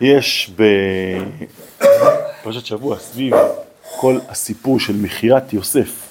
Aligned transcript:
יש 0.00 0.52
בפרשת 2.40 2.66
שבוע 2.66 2.98
סביב 2.98 3.34
כל 4.00 4.18
הסיפור 4.28 4.80
של 4.80 4.96
מכירת 4.96 5.52
יוסף, 5.52 6.08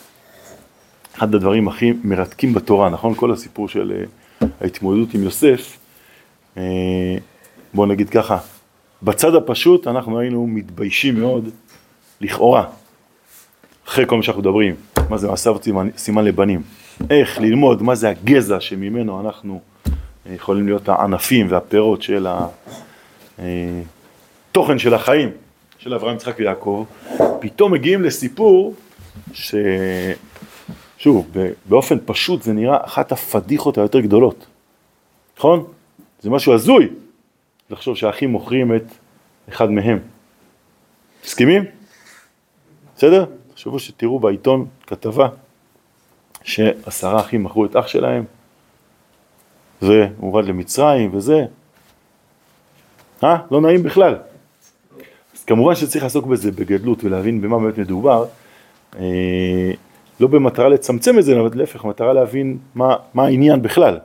אחד 1.15 1.35
הדברים 1.35 1.67
הכי 1.67 1.93
מרתקים 2.03 2.53
בתורה, 2.53 2.89
נכון? 2.89 3.13
כל 3.15 3.31
הסיפור 3.31 3.69
של 3.69 3.93
אה, 3.95 4.03
ההתמודדות 4.61 5.13
עם 5.13 5.23
יוסף, 5.23 5.77
אה, 6.57 6.63
בואו 7.73 7.87
נגיד 7.87 8.09
ככה, 8.09 8.37
בצד 9.03 9.35
הפשוט 9.35 9.87
אנחנו 9.87 10.19
היינו 10.19 10.47
מתביישים 10.47 11.19
מאוד, 11.19 11.49
לכאורה, 12.21 12.63
אחרי 13.87 14.05
כל 14.07 14.17
מה 14.17 14.23
שאנחנו 14.23 14.41
מדברים, 14.41 14.75
מה 15.09 15.17
זה 15.17 15.27
מעשיו 15.27 15.57
סימן 15.97 16.25
לבנים, 16.25 16.61
איך 17.09 17.39
ללמוד 17.39 17.83
מה 17.83 17.95
זה 17.95 18.09
הגזע 18.09 18.59
שממנו 18.59 19.21
אנחנו 19.21 19.61
אה, 20.27 20.33
יכולים 20.33 20.65
להיות 20.65 20.89
הענפים 20.89 21.47
והפירות 21.49 22.01
של 22.01 22.27
התוכן 23.39 24.79
של 24.79 24.93
החיים 24.93 25.29
של 25.79 25.93
אברהם, 25.93 26.15
יצחק 26.15 26.35
ויעקב, 26.39 26.85
פתאום 27.39 27.73
מגיעים 27.73 28.03
לסיפור 28.03 28.75
ש... 29.33 29.55
שוב, 30.97 31.31
באופן 31.65 31.97
פשוט 32.05 32.41
זה 32.41 32.53
נראה 32.53 32.77
אחת 32.85 33.11
הפדיחות 33.11 33.77
היותר 33.77 33.99
גדולות, 33.99 34.45
נכון? 35.37 35.65
זה 36.21 36.29
משהו 36.29 36.53
הזוי 36.53 36.89
לחשוב 37.69 37.97
שהאחים 37.97 38.29
מוכרים 38.29 38.75
את 38.75 38.83
אחד 39.49 39.71
מהם. 39.71 39.99
מסכימים? 41.25 41.65
בסדר? 42.95 43.25
תחשבו 43.53 43.79
שתראו 43.79 44.19
בעיתון 44.19 44.65
כתבה 44.87 45.27
שעשרה 46.43 47.19
אחים 47.19 47.43
מכרו 47.43 47.65
את 47.65 47.75
אח 47.75 47.87
שלהם 47.87 48.25
והוא 49.81 50.07
הורד 50.19 50.45
למצרים 50.45 51.09
וזה. 51.13 51.45
אה? 53.23 53.37
לא 53.51 53.61
נעים 53.61 53.83
בכלל. 53.83 54.15
אז 55.35 55.43
כמובן 55.43 55.75
שצריך 55.75 56.03
לעסוק 56.03 56.25
בזה 56.25 56.51
בגדלות 56.51 57.03
ולהבין 57.03 57.41
במה 57.41 57.59
באמת 57.59 57.77
מדובר. 57.77 58.25
אה, 58.99 59.71
לא 60.19 60.27
במטרה 60.27 60.69
לצמצם 60.69 61.19
את 61.19 61.23
זה, 61.23 61.39
אבל 61.39 61.49
להפך, 61.53 61.85
מטרה 61.85 62.13
להבין 62.13 62.57
מה, 62.75 62.95
מה 63.13 63.25
העניין 63.25 63.61
בכלל. 63.61 63.99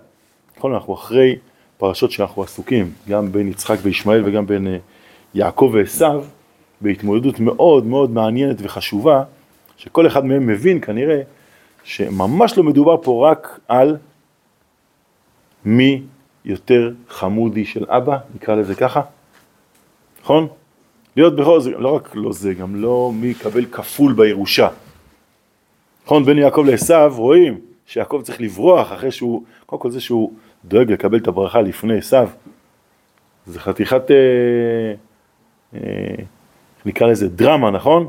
נכון, 0.59 0.75
אנחנו 0.75 0.95
אחרי 0.95 1.37
פרשות 1.79 2.11
שאנחנו 2.11 2.43
עסוקים, 2.43 2.91
גם 3.09 3.33
בין 3.33 3.49
יצחק 3.49 3.77
וישמעאל 3.83 4.23
וגם 4.25 4.47
בין 4.47 4.67
אה, 4.67 4.77
יעקב 5.35 5.71
ועשיו, 5.75 6.25
בהתמודדות 6.81 7.41
מאוד 7.41 7.87
מאוד 7.87 8.11
מעניינת 8.11 8.57
וחשובה, 8.63 9.23
שכל 9.77 10.07
אחד 10.07 10.25
מהם 10.25 10.47
מבין 10.47 10.81
כנראה 10.81 11.21
שממש 11.85 12.59
לא 12.59 12.65
מדובר 12.65 12.97
פה 13.03 13.31
רק 13.31 13.61
על 13.69 13.97
מי 15.65 16.03
יותר 16.45 16.93
חמודי 17.09 17.65
של 17.65 17.85
אבא, 17.89 18.19
נקרא 18.35 18.55
לזה 18.55 18.75
ככה, 18.75 19.01
נכון? 20.23 20.49
להיות 21.17 21.37
בכור 21.37 21.61
זה 21.61 21.71
לא 21.71 21.97
רק 21.97 22.11
לא 22.15 22.33
זה, 22.33 22.55
גם 22.55 22.77
לא 22.77 23.13
מי 23.15 23.27
יקבל 23.27 23.65
כפול 23.65 24.13
בירושה. 24.13 24.69
נכון, 26.07 26.25
בין 26.25 26.39
יעקב 26.39 26.65
לעשו 26.67 26.95
רואים 27.17 27.61
שיעקב 27.87 28.21
צריך 28.25 28.41
לברוח 28.41 28.93
אחרי 28.93 29.11
שהוא, 29.11 29.43
קודם 29.67 29.83
כל 29.83 29.91
זה 29.91 30.01
שהוא 30.01 30.33
דואג 30.65 30.93
לקבל 30.93 31.19
את 31.19 31.29
הברכה 31.29 31.63
לפני 31.63 31.99
עשו, 31.99 32.17
זה 33.47 33.61
חתיכת, 33.61 34.11
אה, 34.11 34.95
אה, 35.75 36.25
נקרא 36.87 37.07
לזה 37.07 37.29
דרמה, 37.29 37.71
נכון? 37.71 38.09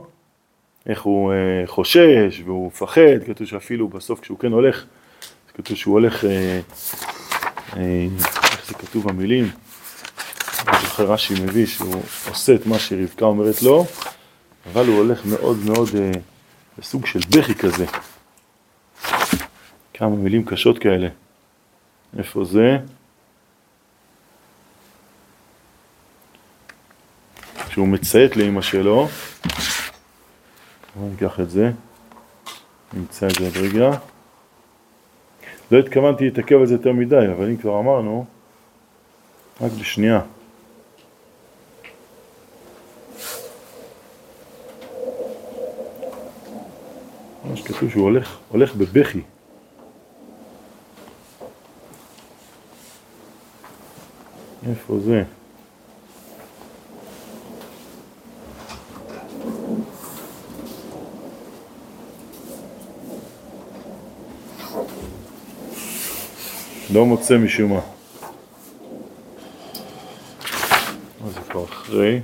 איך 0.86 1.02
הוא 1.02 1.34
אה, 1.34 1.38
חושש 1.66 2.42
והוא 2.46 2.68
מפחד, 2.68 3.24
כתוב 3.26 3.48
שאפילו 3.48 3.88
בסוף 3.88 4.20
כשהוא 4.20 4.40
כן 4.40 4.52
הולך, 4.52 4.86
כתוב 5.54 5.78
שהוא 5.78 5.94
הולך, 5.94 6.26
אה, 6.26 6.60
איך 7.76 8.68
זה 8.68 8.74
כתוב 8.74 9.08
במילים? 9.08 9.52
אני 10.68 10.78
זוכר 10.82 11.12
רש"י 11.12 11.34
מביא 11.34 11.66
שהוא 11.66 12.02
עושה 12.30 12.56
את 12.56 12.66
מה 12.66 12.80
שרבקה 12.80 13.26
אומרת 13.26 13.62
לו, 13.62 13.86
אבל 14.72 14.88
הוא 14.88 14.98
הולך 14.98 15.26
מאוד 15.26 15.58
מאוד 15.66 15.90
אה, 15.96 16.12
בסוג 16.78 17.06
של 17.06 17.20
בכי 17.30 17.56
כזה. 17.56 17.86
כמה 19.94 20.16
מילים 20.16 20.46
קשות 20.46 20.80
כאלה. 20.80 21.08
איפה 22.18 22.46
זה? 22.46 22.78
כשהוא 27.70 27.88
מציית 27.88 28.36
לאמא 28.36 28.62
שלו, 28.62 29.08
בואו 30.96 31.10
ניקח 31.10 31.40
את 31.40 31.50
זה, 31.50 31.72
נמצא 32.94 33.28
את 33.28 33.36
זה 33.40 33.46
עוד 33.46 33.58
רגע. 33.58 33.92
לא 35.74 35.80
התכוונתי 35.80 36.26
להתעכב 36.26 36.56
על 36.56 36.66
זה 36.66 36.74
יותר 36.74 36.92
מדי, 36.92 37.28
אבל 37.38 37.50
אם 37.50 37.58
כבר 37.58 37.80
אמרנו, 37.80 38.26
רק 39.62 39.72
בשנייה. 39.72 40.22
ממש 47.46 47.62
כתוב 47.62 47.90
שהוא 47.90 48.04
הולך, 48.04 48.38
הולך 48.50 48.76
בבכי. 48.76 49.22
איפה 54.70 55.00
זה? 55.00 55.24
לא 66.94 67.06
מוצא 67.06 67.38
משום 67.38 67.74
מה. 67.74 67.80
מה 71.22 71.30
זה 71.30 71.40
כבר 71.50 71.64
אחרי? 71.64 72.20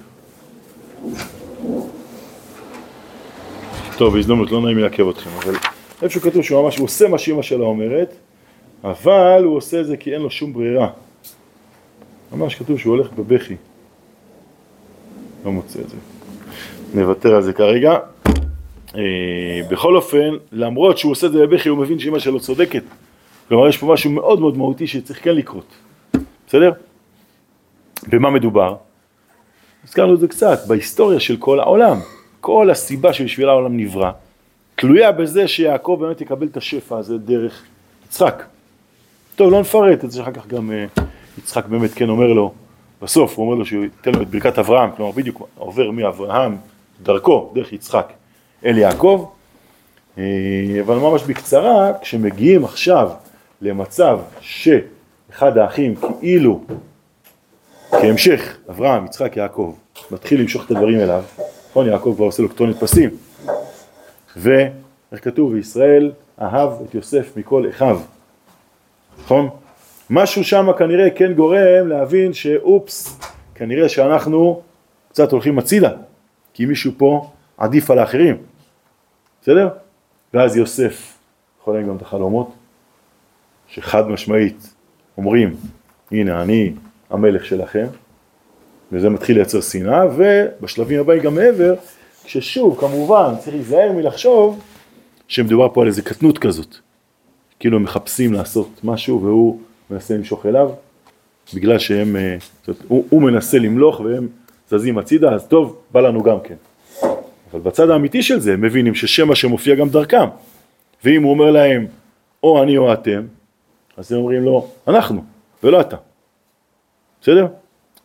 טוב, 3.97 4.13
בהזדמנות, 4.13 4.51
לא 4.51 4.61
נעים 4.61 4.77
לי 4.77 4.83
לעכב 4.83 5.09
אתכם, 5.09 5.29
אבל 5.43 5.55
איפה 6.01 6.19
שכתוב 6.19 6.43
שהוא 6.43 6.63
ממש, 6.63 6.79
עושה 6.79 7.07
מה 7.07 7.17
שאמא 7.17 7.41
שלו 7.41 7.65
אומרת, 7.65 8.13
אבל 8.83 9.43
הוא 9.43 9.57
עושה 9.57 9.81
את 9.81 9.85
זה 9.85 9.97
כי 9.97 10.13
אין 10.13 10.21
לו 10.21 10.31
שום 10.31 10.53
ברירה. 10.53 10.89
ממש 12.31 12.55
כתוב 12.55 12.79
שהוא 12.79 12.95
הולך 12.95 13.11
בבכי. 13.11 13.55
לא 15.45 15.51
מוצא 15.51 15.79
את 15.79 15.89
זה. 15.89 15.97
נוותר 16.93 17.35
על 17.35 17.41
זה 17.41 17.53
כרגע. 17.53 17.97
אה, 18.95 19.01
בכל 19.69 19.95
אופן, 19.95 20.29
למרות 20.51 20.97
שהוא 20.97 21.11
עושה 21.11 21.27
את 21.27 21.31
זה 21.31 21.47
בבכי, 21.47 21.69
הוא 21.69 21.77
מבין 21.77 21.99
שאמא 21.99 22.19
שלו 22.19 22.39
צודקת. 22.39 22.83
כלומר, 23.49 23.67
יש 23.67 23.77
פה 23.77 23.93
משהו 23.93 24.11
מאוד 24.11 24.39
מאוד 24.39 24.57
מהותי 24.57 24.87
שצריך 24.87 25.23
כן 25.23 25.35
לקרות. 25.35 25.65
בסדר? 26.47 26.71
במה 28.07 28.29
מדובר? 28.29 28.75
הזכרנו 29.83 30.13
את 30.13 30.19
זה 30.19 30.27
קצת, 30.27 30.59
בהיסטוריה 30.67 31.19
של 31.19 31.37
כל 31.37 31.59
העולם. 31.59 31.97
כל 32.41 32.69
הסיבה 32.69 33.13
שבשביל 33.13 33.49
העולם 33.49 33.77
נברא, 33.77 34.11
תלויה 34.75 35.11
בזה 35.11 35.47
שיעקב 35.47 35.97
באמת 36.01 36.21
יקבל 36.21 36.47
את 36.47 36.57
השפע 36.57 36.97
הזה 36.97 37.17
דרך 37.17 37.63
יצחק. 38.05 38.43
טוב, 39.35 39.51
לא 39.51 39.59
נפרט 39.59 40.05
את 40.05 40.11
זה, 40.11 40.21
אחר 40.21 40.31
כך 40.31 40.47
גם 40.47 40.71
אה, 40.71 40.85
יצחק 41.37 41.65
באמת 41.65 41.93
כן 41.93 42.09
אומר 42.09 42.27
לו, 42.33 42.53
בסוף 43.01 43.37
הוא 43.37 43.45
אומר 43.45 43.55
לו 43.55 43.65
שהוא 43.65 43.83
ייתן 43.83 44.11
לו 44.11 44.21
את 44.21 44.29
ברכת 44.29 44.59
אברהם, 44.59 44.89
כלומר 44.97 45.11
בדיוק 45.11 45.47
עובר 45.57 45.91
מאברהם 45.91 46.57
דרכו, 47.03 47.51
דרך 47.55 47.73
יצחק, 47.73 48.13
אל 48.65 48.77
יעקב, 48.77 49.29
אה, 50.17 50.23
אבל 50.81 50.95
ממש 50.95 51.23
בקצרה, 51.23 51.91
כשמגיעים 52.01 52.63
עכשיו 52.65 53.09
למצב 53.61 54.19
שאחד 54.41 55.57
האחים 55.57 55.95
כאילו 55.95 56.61
כהמשך, 57.91 58.57
אברהם, 58.69 59.05
יצחק, 59.05 59.37
יעקב, 59.37 59.75
מתחיל 60.11 60.41
למשוך 60.41 60.65
את 60.65 60.71
הדברים 60.71 60.99
אליו, 60.99 61.23
נכון, 61.69 61.87
יעקב 61.87 62.13
כבר 62.15 62.25
עושה 62.25 62.43
לו 62.43 62.49
כתונת 62.49 62.75
פסים, 62.75 63.09
ואיך 64.37 64.73
כתוב, 65.23 65.51
וישראל 65.51 66.11
אהב 66.41 66.69
את 66.89 66.95
יוסף 66.95 67.37
מכל 67.37 67.69
אחיו, 67.69 67.99
נכון? 69.23 69.49
משהו 70.09 70.43
שם 70.43 70.67
כנראה 70.77 71.09
כן 71.09 71.33
גורם 71.33 71.87
להבין 71.87 72.33
שאופס, 72.33 73.19
כנראה 73.55 73.89
שאנחנו 73.89 74.61
קצת 75.09 75.31
הולכים 75.31 75.59
הצידה, 75.59 75.91
כי 76.53 76.65
מישהו 76.65 76.91
פה 76.97 77.29
עדיף 77.57 77.91
על 77.91 77.99
האחרים, 77.99 78.37
בסדר? 79.41 79.69
ואז 80.33 80.57
יוסף 80.57 81.17
להגיד 81.67 81.87
גם 81.87 81.95
את 81.97 82.01
החלומות, 82.01 82.51
שחד 83.69 84.09
משמעית 84.09 84.73
אומרים, 85.17 85.55
הנה 86.11 86.41
אני 86.41 86.73
המלך 87.09 87.45
שלכם, 87.45 87.85
וזה 88.91 89.09
מתחיל 89.09 89.35
לייצר 89.35 89.61
שנאה, 89.61 90.05
ובשלבים 90.15 90.99
הבאים 90.99 91.23
גם 91.23 91.35
מעבר, 91.35 91.75
כששוב, 92.23 92.79
כמובן, 92.79 93.33
צריך 93.39 93.55
להיזהר 93.55 93.91
מלחשוב 93.91 94.61
שמדובר 95.27 95.69
פה 95.73 95.81
על 95.81 95.87
איזה 95.87 96.01
קטנות 96.01 96.37
כזאת. 96.37 96.75
כאילו 97.59 97.77
הם 97.77 97.83
מחפשים 97.83 98.33
לעשות 98.33 98.79
משהו 98.83 99.21
והוא 99.23 99.59
מנסה 99.89 100.13
למשוך 100.13 100.45
אליו, 100.45 100.69
בגלל 101.53 101.79
שהם, 101.79 102.15
אה, 102.15 102.37
זאת, 102.65 102.77
הוא, 102.87 103.05
הוא 103.09 103.21
מנסה 103.21 103.57
למלוך 103.57 103.99
והם 103.99 104.27
זזים 104.69 104.97
הצידה, 104.97 105.33
אז 105.33 105.47
טוב, 105.47 105.77
בא 105.91 105.99
לנו 105.99 106.23
גם 106.23 106.37
כן. 106.43 106.55
אבל 107.51 107.59
בצד 107.59 107.89
האמיתי 107.89 108.23
של 108.23 108.39
זה 108.39 108.53
הם 108.53 108.61
מבינים 108.61 108.95
ששם 108.95 109.31
השם 109.31 109.49
מופיע 109.49 109.75
גם 109.75 109.89
דרכם. 109.89 110.27
ואם 111.05 111.23
הוא 111.23 111.31
אומר 111.31 111.51
להם, 111.51 111.85
או 112.43 112.63
אני 112.63 112.77
או 112.77 112.93
אתם, 112.93 113.21
אז 113.99 114.11
הם 114.11 114.19
אומרים 114.19 114.43
לו, 114.43 114.67
אנחנו, 114.87 115.23
ולא 115.63 115.81
אתה. 115.81 115.97
בסדר? 117.21 117.47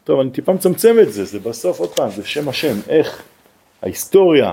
טוב, 0.05 0.21
אני 0.21 0.31
טיפה 0.31 0.53
מצמצם 0.53 0.97
את 1.03 1.13
זה, 1.13 1.25
זה 1.25 1.39
בסוף, 1.39 1.81
עוד 1.81 1.91
פעם, 1.91 2.11
זה 2.11 2.25
שם 2.25 2.49
השם, 2.49 2.75
איך 2.89 3.23
ההיסטוריה, 3.83 4.53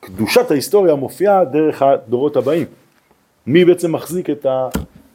קדושת 0.00 0.50
ההיסטוריה 0.50 0.94
מופיעה 0.94 1.44
דרך 1.44 1.82
הדורות 1.82 2.36
הבאים. 2.36 2.66
מי 3.46 3.64
בעצם 3.64 3.92
מחזיק 3.92 4.30
את 4.30 4.46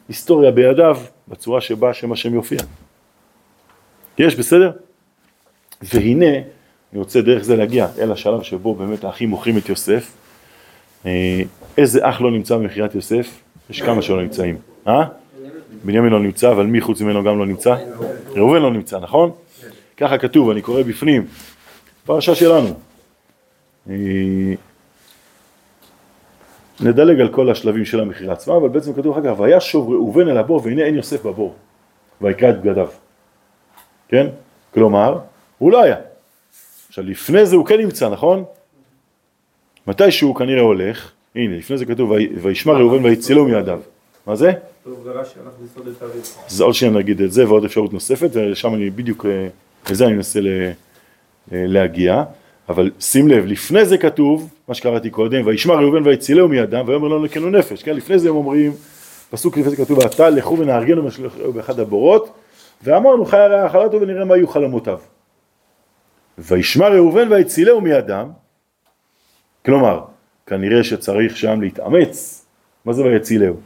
ההיסטוריה 0.08 0.50
בידיו 0.50 0.96
בצורה 1.28 1.60
שבה 1.60 1.94
שם 1.94 2.12
השם 2.12 2.34
יופיע. 2.34 2.58
יש, 4.18 4.36
בסדר? 4.36 4.72
והנה, 5.82 6.34
אני 6.92 6.98
רוצה 7.00 7.20
דרך 7.22 7.44
זה 7.44 7.56
להגיע 7.56 7.88
אל 7.98 8.12
השלב 8.12 8.42
שבו 8.42 8.74
באמת 8.74 9.04
האחים 9.04 9.28
מוכרים 9.28 9.58
את 9.58 9.68
יוסף. 9.68 10.12
אה, 11.06 11.40
איזה 11.78 12.08
אח 12.08 12.20
לא 12.20 12.30
נמצא 12.30 12.56
במכירת 12.56 12.94
יוסף? 12.94 13.40
יש 13.70 13.82
כמה 13.82 14.02
שלא 14.02 14.22
נמצאים. 14.22 14.73
אה? 14.88 15.04
בנימין 15.84 16.12
לא 16.12 16.20
נמצא, 16.20 16.52
אבל 16.52 16.66
מי 16.66 16.80
חוץ 16.80 17.00
ממנו 17.00 17.24
גם 17.24 17.38
לא 17.38 17.46
נמצא? 17.46 17.76
ראובן 18.28 18.62
לא 18.62 18.70
נמצא, 18.70 18.98
נכון? 18.98 19.30
ככה 19.96 20.18
כתוב, 20.18 20.50
אני 20.50 20.62
קורא 20.62 20.82
בפנים, 20.82 21.26
פרשה 22.06 22.34
שלנו. 22.34 22.68
אה, 23.90 23.94
נדלג 26.80 27.20
על 27.20 27.28
כל 27.28 27.50
השלבים 27.50 27.84
של 27.84 28.00
המכירה 28.00 28.32
עצמה, 28.32 28.56
אבל 28.56 28.68
בעצם 28.68 28.92
כתוב 28.92 29.18
אחר 29.18 29.34
כך, 29.34 29.40
וישוב 29.40 29.90
ראובן 29.90 30.28
אל 30.28 30.38
הבור 30.38 30.60
והנה 30.64 30.82
אין 30.82 30.94
יוסף 30.94 31.26
בבור, 31.26 31.54
ויקרא 32.20 32.50
את 32.50 32.60
בגדיו. 32.60 32.88
כן? 34.08 34.26
כלומר, 34.74 35.18
הוא 35.58 35.72
לא 35.72 35.82
היה. 35.82 35.96
עכשיו 36.88 37.04
לפני 37.04 37.46
זה 37.46 37.56
הוא 37.56 37.66
כן 37.66 37.78
נמצא, 37.78 38.08
נכון? 38.08 38.44
מתי 39.86 40.10
שהוא 40.10 40.34
כנראה 40.34 40.60
הולך, 40.60 41.12
הנה 41.34 41.56
לפני 41.56 41.78
זה 41.78 41.86
כתוב 41.86 42.12
וישמע 42.42 42.72
ראובן 42.72 43.04
ויצילו 43.04 43.44
מידיו. 43.44 43.80
מה 44.26 44.36
זה? 44.36 44.52
אז 46.50 46.60
עוד 46.60 46.74
שניה 46.74 46.92
נגיד 46.92 47.20
את 47.20 47.32
זה 47.32 47.48
ועוד 47.48 47.64
אפשרות 47.64 47.92
נוספת 47.92 48.30
ושם 48.34 48.74
אני 48.74 48.90
בדיוק, 48.90 49.26
אה, 49.26 49.48
לזה 49.90 50.06
אני 50.06 50.14
מנסה 50.14 50.40
אה, 50.40 50.72
להגיע. 51.52 52.24
אבל 52.68 52.90
שים 53.00 53.28
לב, 53.28 53.44
לפני 53.46 53.84
זה 53.84 53.98
כתוב, 53.98 54.50
מה 54.68 54.74
שקראתי 54.74 55.10
קודם, 55.10 55.46
וישמע 55.46 55.74
ראובן 55.74 56.06
ויצילהו 56.06 56.48
מידם 56.48 56.84
ויאמר 56.86 57.08
לו 57.08 57.24
נקנו 57.24 57.50
נפש, 57.50 57.82
כן? 57.82 57.96
לפני 57.96 58.18
זה 58.18 58.28
הם 58.28 58.34
אומרים, 58.34 58.72
פסוק 59.30 59.56
לפני 59.56 59.70
זה 59.70 59.76
כתוב, 59.76 59.98
ועתה 59.98 60.30
לכו 60.30 60.58
ונהרגנו 60.58 61.08
באחד 61.54 61.80
הבורות, 61.80 62.32
ואמרנו 62.82 63.24
חי 63.24 63.36
הרע 63.36 63.64
החלטו 63.64 64.00
ונראה 64.00 64.24
מה 64.24 64.36
יהיו 64.36 64.48
חלומותיו. 64.48 64.98
וישמע 66.38 66.88
ראובן 66.88 67.32
ויצילהו 67.32 67.80
מידם, 67.80 68.28
כלומר, 69.64 70.00
כנראה 70.46 70.84
שצריך 70.84 71.36
שם 71.36 71.60
להתאמץ, 71.60 72.46
מה 72.84 72.92
זה 72.92 73.02
ויצילהו? 73.02 73.56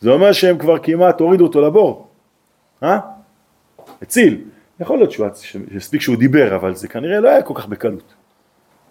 זה 0.00 0.10
אומר 0.10 0.32
שהם 0.32 0.58
כבר 0.58 0.78
כמעט 0.78 1.20
הורידו 1.20 1.44
אותו 1.44 1.60
לבור, 1.60 2.06
אה? 2.82 2.98
הציל. 4.02 4.40
יכול 4.80 4.98
להיות 4.98 5.10
שהספיק 5.10 6.00
שהוא 6.00 6.16
דיבר, 6.16 6.56
אבל 6.56 6.74
זה 6.74 6.88
כנראה 6.88 7.20
לא 7.20 7.28
היה 7.28 7.42
כל 7.42 7.54
כך 7.56 7.66
בקלות. 7.66 8.14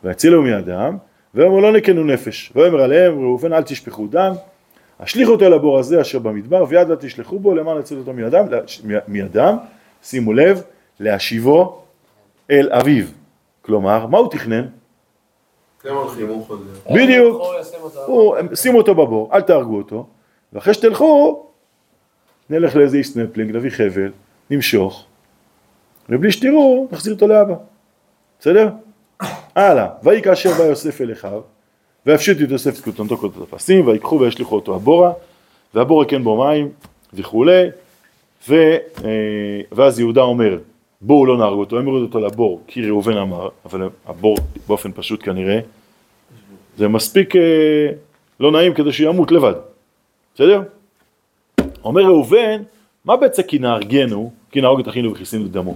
והצילו 0.04 0.42
מידם, 0.42 0.98
ואומר 1.34 1.60
לא 1.60 1.72
נקנו 1.72 2.04
נפש, 2.04 2.52
ואומר 2.56 2.82
עליהם 2.82 3.20
ראובן 3.20 3.54
אל 3.54 3.64
תשפכו 3.64 4.08
דם, 4.08 4.34
השליכו 5.00 5.32
אותו 5.32 5.50
לבור 5.50 5.80
הזה 5.80 6.02
אשר 6.02 6.20
במדבר, 6.20 6.66
ויד 6.70 6.88
לא 6.88 6.96
תשלחו 6.96 7.40
בו 7.40 7.56
למען 7.56 7.80
יצילו 7.80 8.00
אותו 8.00 8.14
מידם, 8.14 8.46
מידם, 9.08 9.58
שימו 10.04 10.34
לב, 10.34 10.62
להשיבו 11.00 11.82
אל 12.52 12.70
אביו. 12.72 13.06
כלומר, 13.62 14.08
מה 14.08 14.18
הוא 14.18 14.32
תכנן? 14.32 14.66
בדיוק, 16.92 17.44
שימו 18.54 18.78
אותו 18.78 18.96
בבור, 18.96 19.30
אל 19.34 19.42
תהרגו 19.42 19.78
אותו, 19.78 20.08
ואחרי 20.56 20.74
שתלכו, 20.74 21.46
נלך 22.50 22.76
לאיזה 22.76 22.98
איסט 22.98 23.18
נפלינג, 23.18 23.56
נביא 23.56 23.70
חבל, 23.70 24.12
נמשוך, 24.50 25.06
ובלי 26.10 26.32
שתראו, 26.32 26.88
נחזיר 26.92 27.14
אותו 27.14 27.28
לאבא. 27.28 27.56
בסדר? 28.40 28.70
הלאה, 29.56 29.88
ויהי 30.04 30.22
כאשר 30.22 30.50
בא 30.58 30.64
יוסף 30.64 31.02
אל 31.02 31.12
אחיו, 31.12 31.42
והפשיטו 32.06 32.44
את 32.44 32.50
יוסף 32.50 32.82
כותנתו 32.82 33.18
כותות 33.18 33.54
הפסים, 33.54 33.88
ויקחו 33.88 34.20
וישליכו 34.20 34.56
אותו 34.56 34.76
הבורה, 34.76 35.14
והבור 35.74 36.04
יקן 36.04 36.24
בו 36.24 36.46
מים 36.46 36.70
וכולי, 37.14 37.68
ו, 38.50 38.54
אה, 38.56 39.62
ואז 39.72 40.00
יהודה 40.00 40.22
אומר, 40.22 40.58
בואו 41.02 41.26
לא 41.26 41.38
נהרג 41.38 41.58
אותו, 41.58 41.80
הם 41.80 41.88
יורידו 41.88 42.06
אותו 42.06 42.20
לבור, 42.20 42.62
כי 42.68 42.90
ראובן 42.90 43.18
אמר, 43.18 43.50
אבל 43.66 43.90
הבור 44.06 44.38
באופן 44.68 44.92
פשוט 44.92 45.24
כנראה, 45.24 45.60
זה 46.78 46.88
מספיק 46.88 47.36
אה, 47.36 47.90
לא 48.40 48.52
נעים 48.52 48.74
כדי 48.74 48.92
שימות 48.92 49.32
לבד, 49.32 49.54
בסדר? 50.36 50.62
אומר 51.84 52.04
ראובן, 52.04 52.64
מה 53.06 53.18
בעצם 53.18 53.42
כי 53.42 53.60
נהרגנו, 53.60 54.32
כי 54.52 54.62
נהרוג 54.62 54.80
את 54.80 54.88
אחינו 54.88 55.12
וכיסינו 55.12 55.46
את 55.46 55.52
דמו? 55.52 55.76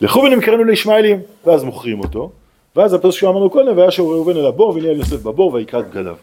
לכו 0.00 0.18
ונמכרנו 0.18 0.64
לישמעאלים, 0.64 1.20
ואז 1.44 1.64
מוכרים 1.64 2.00
אותו, 2.00 2.30
ואז 2.76 2.94
הפסוק 2.94 3.12
שאמרנו 3.12 3.50
קודם, 3.50 3.76
והיה 3.76 3.90
שור 3.90 4.12
ראובן 4.12 4.36
אל 4.36 4.46
הבור, 4.46 4.74
והנה 4.74 4.88
יוסף 4.88 5.22
בבור, 5.22 5.52
ויקרא 5.52 5.80
את 5.80 5.86
בגדיו. 5.86 6.16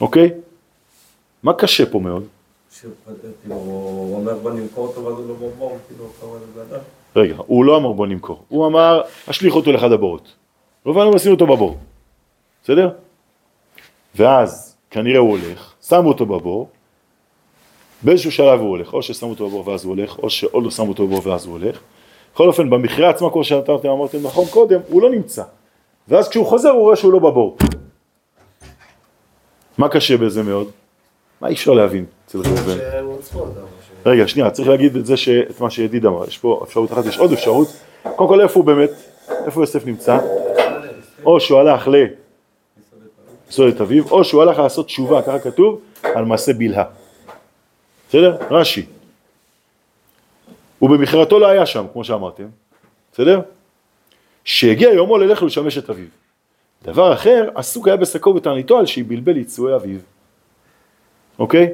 אוקיי? 0.00 0.30
מה 1.42 1.54
קשה 1.54 1.90
פה 1.90 1.98
מאוד? 1.98 2.24
הוא 3.48 4.16
אומר 4.16 4.38
בוא 4.38 4.50
נמכור 4.50 4.86
אותו 4.86 5.04
ואז 5.04 5.14
הוא 5.18 5.28
לא 5.28 5.34
בבור, 5.34 5.78
כאילו 5.88 6.04
קרא. 6.20 6.78
רגע, 7.16 7.34
הוא 7.46 7.64
לא 7.64 7.76
אמר 7.76 7.92
בוא 7.92 8.06
נמכור, 8.06 8.44
הוא 8.48 8.66
אמר 8.66 9.00
אשליך 9.30 9.54
אותו 9.54 9.72
לאחד 9.72 9.92
הבורות. 9.92 10.32
ראובן 10.86 11.00
אמר 11.00 11.18
שים 11.18 11.32
אותו 11.32 11.46
בבור, 11.46 11.78
בסדר? 12.64 12.90
ואז 14.14 14.69
כנראה 14.90 15.18
הוא 15.18 15.30
הולך, 15.30 15.74
שמו 15.88 16.08
אותו 16.08 16.26
בבור, 16.26 16.68
באיזשהו 18.02 18.32
שלב 18.32 18.60
הוא 18.60 18.68
הולך, 18.68 18.92
או 18.92 19.02
ששמו 19.02 19.30
אותו 19.30 19.48
בבור 19.48 19.68
ואז 19.68 19.84
הוא 19.84 19.90
הולך, 19.90 20.18
או 20.18 20.30
שעוד 20.30 20.64
לא 20.64 20.70
שמו 20.70 20.88
אותו 20.88 21.06
בבור 21.06 21.20
ואז 21.24 21.46
הוא 21.46 21.52
הולך. 21.52 21.80
בכל 22.34 22.48
אופן, 22.48 22.70
במכרה 22.70 23.10
עצמו, 23.10 23.32
כמו 23.32 23.44
שאתם 23.44 23.88
אמרתם 23.88 24.18
נכון 24.22 24.44
קודם, 24.50 24.80
הוא 24.88 25.02
לא 25.02 25.10
נמצא. 25.10 25.42
ואז 26.08 26.28
כשהוא 26.28 26.46
חוזר 26.46 26.70
הוא 26.70 26.80
רואה 26.80 26.96
שהוא 26.96 27.12
לא 27.12 27.18
בבור. 27.18 27.56
מה 29.78 29.88
קשה 29.88 30.16
בזה 30.16 30.42
מאוד? 30.42 30.70
מה 31.40 31.48
אי 31.48 31.54
אפשר 31.54 31.72
להבין 31.72 32.04
אצל 32.26 32.38
ראובן? 32.38 32.78
רגע, 34.06 34.28
שנייה, 34.28 34.50
צריך 34.50 34.68
להגיד 34.68 34.96
את 34.96 35.06
זה, 35.06 35.16
ש... 35.16 35.28
את 35.28 35.60
מה 35.60 35.70
שידיד 35.70 36.06
אמר, 36.06 36.24
יש 36.28 36.38
פה 36.38 36.60
אפשרות 36.64 36.92
אחת, 36.92 37.06
יש 37.06 37.18
עוד 37.18 37.32
אפשרות. 37.32 37.68
קודם 38.02 38.28
כל, 38.28 38.40
איפה 38.40 38.60
הוא 38.60 38.66
באמת? 38.66 38.90
איפה 39.46 39.62
יוסף 39.62 39.86
נמצא? 39.86 40.18
או 41.24 41.40
שהוא 41.40 41.60
הלך 41.60 41.88
ל... 41.88 41.94
לסוד 43.50 43.74
את 43.74 43.80
אביו, 43.80 44.10
או 44.10 44.24
שהוא 44.24 44.42
הלך 44.42 44.58
לעשות 44.58 44.86
תשובה, 44.86 45.22
ככה 45.22 45.38
כתוב, 45.38 45.80
על 46.02 46.24
מעשה 46.24 46.52
בלהה. 46.52 46.84
בסדר? 48.08 48.36
רש"י. 48.50 48.86
ובמכירתו 50.82 51.38
לא 51.38 51.46
היה 51.46 51.66
שם, 51.66 51.86
כמו 51.92 52.04
שאמרתם, 52.04 52.46
בסדר? 53.12 53.40
שהגיע 54.44 54.90
יומו 54.90 55.18
ללך 55.18 55.42
ולשמש 55.42 55.78
את 55.78 55.90
אביו. 55.90 56.06
דבר 56.82 57.12
אחר, 57.12 57.48
עסוק 57.54 57.88
היה 57.88 57.96
בשקו 57.96 58.34
ותעניתו 58.36 58.78
על 58.78 58.84
בלבל 59.06 59.36
יצואי 59.36 59.74
אביו. 59.74 59.98
אוקיי? 61.38 61.68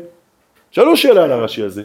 שאלו 0.70 0.96
שאלה 0.96 1.24
על 1.24 1.32
הרש"י 1.32 1.62
הזה. 1.62 1.82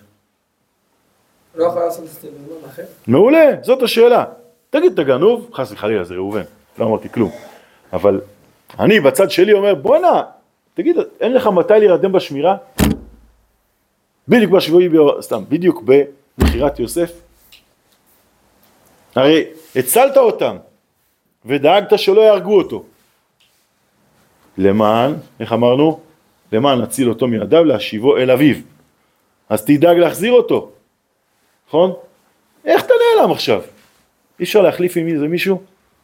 לא 1.55 1.65
יכול 1.65 1.81
לעשות 1.81 2.03
את 2.03 2.10
זה 2.10 2.27
בזמן 2.27 2.69
אחר? 2.69 2.83
מעולה, 3.07 3.50
זאת 3.62 3.81
השאלה. 3.81 4.24
תגיד, 4.69 4.93
אתה 4.93 5.03
גנוב? 5.03 5.50
חס 5.53 5.71
וחלילה, 5.71 6.03
זה 6.03 6.13
ראובן, 6.13 6.43
לא 6.77 6.86
אמרתי 6.86 7.10
כלום. 7.10 7.31
אבל 7.93 8.21
אני 8.79 8.99
בצד 8.99 9.31
שלי 9.31 9.53
אומר, 9.53 9.75
בואנה, 9.75 10.21
תגיד, 10.73 10.95
אין 11.19 11.33
לך 11.33 11.47
מתי 11.47 11.73
להירדם 11.79 12.11
בשמירה? 12.11 12.57
בדיוק 14.27 14.51
בשבועי, 14.51 14.89
סתם, 15.21 15.43
בדיוק 15.49 15.83
במכירת 16.37 16.79
יוסף. 16.79 17.11
הרי 19.15 19.43
הצלת 19.75 20.17
אותם 20.17 20.57
ודאגת 21.45 21.99
שלא 21.99 22.21
יהרגו 22.21 22.57
אותו. 22.57 22.83
למען, 24.57 25.13
איך 25.39 25.53
אמרנו? 25.53 25.99
למען 26.51 26.81
נציל 26.81 27.09
אותו 27.09 27.27
מידיו 27.27 27.63
להשיבו 27.63 28.17
אל 28.17 28.31
אביו. 28.31 28.55
אז 29.49 29.65
תדאג 29.65 29.97
להחזיר 29.97 30.33
אותו, 30.33 30.71
נכון? 31.67 31.93
איך 32.65 32.85
אתה 32.85 32.93
נעלם 33.15 33.31
עכשיו? 33.31 33.61
אי 34.39 34.43
אפשר 34.43 34.61
להחליף 34.61 34.97
עם 34.97 35.07
איזה 35.07 35.27
מישהו? 35.27 35.61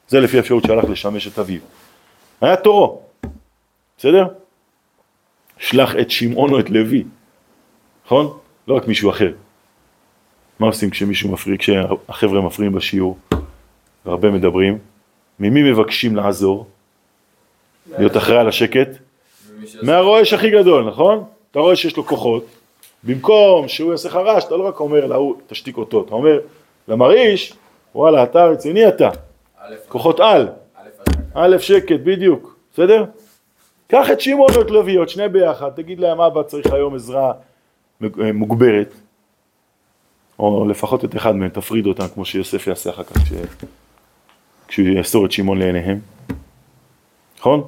זה 0.07 0.19
לפי 0.19 0.37
האפשרות 0.37 0.63
שהלך 0.63 0.89
לשמש 0.89 1.27
את 1.27 1.39
אביו. 1.39 1.59
היה 2.41 2.55
תורו, 2.55 3.01
בסדר? 3.97 4.27
שלח 5.57 5.95
את 5.95 6.11
שמעון 6.11 6.53
או 6.53 6.59
את 6.59 6.69
לוי. 6.69 7.03
נכון? 8.05 8.37
לא 8.67 8.75
רק 8.75 8.87
מישהו 8.87 9.09
אחר. 9.09 9.33
מה 10.59 10.67
עושים 10.67 10.89
כשמישהו 10.89 11.31
מפריע, 11.31 11.57
כשהחבר'ה 11.57 12.41
מפריעים 12.41 12.73
בשיעור, 12.73 13.17
והרבה 14.05 14.31
מדברים? 14.31 14.77
ממי 15.39 15.71
מבקשים 15.71 16.15
לעזור? 16.15 16.67
להיות 17.97 18.17
אחראי 18.17 18.37
על 18.37 18.47
השקט? 18.47 18.87
מהרועש 19.81 20.33
הכי 20.33 20.49
גדול, 20.49 20.83
נכון? 20.83 21.23
אתה 21.51 21.59
רואה 21.59 21.75
שיש 21.75 21.97
לו 21.97 22.05
כוחות, 22.05 22.45
במקום 23.03 23.67
שהוא 23.67 23.91
יעשה 23.91 24.09
לך 24.09 24.15
רעש, 24.15 24.45
אתה 24.45 24.55
לא 24.55 24.67
רק 24.67 24.79
אומר 24.79 25.05
להוא 25.05 25.35
תשתיק 25.47 25.77
אותו, 25.77 26.03
אתה 26.07 26.15
אומר 26.15 26.39
למרעיש, 26.87 27.53
וואלה, 27.95 28.23
אתה 28.23 28.45
רציני 28.45 28.87
אתה, 28.87 29.09
כוחות 29.87 30.19
על, 30.19 30.47
א' 31.33 31.57
שקט, 31.57 31.99
בדיוק, 32.03 32.59
בסדר? 32.73 33.05
קח 33.87 34.11
את 34.11 34.21
שמעון 34.21 34.57
ואת 34.57 34.71
לוי, 34.71 35.07
שני 35.07 35.29
ביחד, 35.29 35.69
תגיד 35.75 35.99
להם 35.99 36.21
אבא 36.21 36.43
צריך 36.43 36.73
היום 36.73 36.95
עזרה 36.95 37.31
מוגברת, 38.33 38.93
או 40.39 40.65
לפחות 40.69 41.05
את 41.05 41.15
אחד 41.15 41.35
מהם, 41.35 41.49
תפריד 41.49 41.87
אותם 41.87 42.07
כמו 42.13 42.25
שיוסף 42.25 42.67
יעשה 42.67 42.89
אחר 42.89 43.03
כך, 43.03 43.17
כש... 43.17 43.31
כשהוא 44.67 44.87
יאסור 44.87 45.25
את 45.25 45.31
שמעון 45.31 45.59
לעיניהם, 45.59 45.99
נכון? 47.39 47.63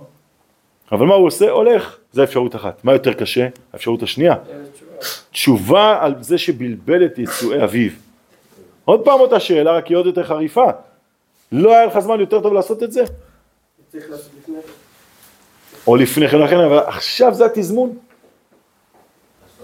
אבל 0.91 1.05
מה 1.05 1.13
הוא 1.13 1.27
עושה? 1.27 1.49
הולך, 1.49 1.97
זו 2.11 2.23
אפשרות 2.23 2.55
אחת. 2.55 2.85
מה 2.85 2.93
יותר 2.93 3.13
קשה? 3.13 3.47
האפשרות 3.73 4.03
השנייה. 4.03 4.35
תשובה 5.31 5.97
על 6.01 6.15
זה 6.19 6.37
שבלבל 6.37 7.05
את 7.05 7.19
יצואי 7.19 7.63
אביו. 7.63 7.91
עוד 8.85 9.05
פעם 9.05 9.19
אותה 9.19 9.39
שאלה, 9.39 9.71
רק 9.71 9.87
היא 9.87 9.97
עוד 9.97 10.05
יותר 10.05 10.23
חריפה. 10.23 10.65
לא 11.51 11.73
היה 11.73 11.85
לך 11.85 11.99
זמן 11.99 12.19
יותר 12.19 12.41
טוב 12.41 12.53
לעשות 12.53 12.83
את 12.83 12.91
זה? 12.91 13.03
צריך 13.91 14.10
לעשות 14.10 14.31
לפני 14.38 14.55
זה. 14.55 14.72
או 15.88 15.96
לפני 15.96 16.27
כן, 16.27 16.39
לכן, 16.39 16.58
אבל 16.58 16.77
עכשיו 16.77 17.34
זה 17.34 17.46
התזמון. 17.46 17.98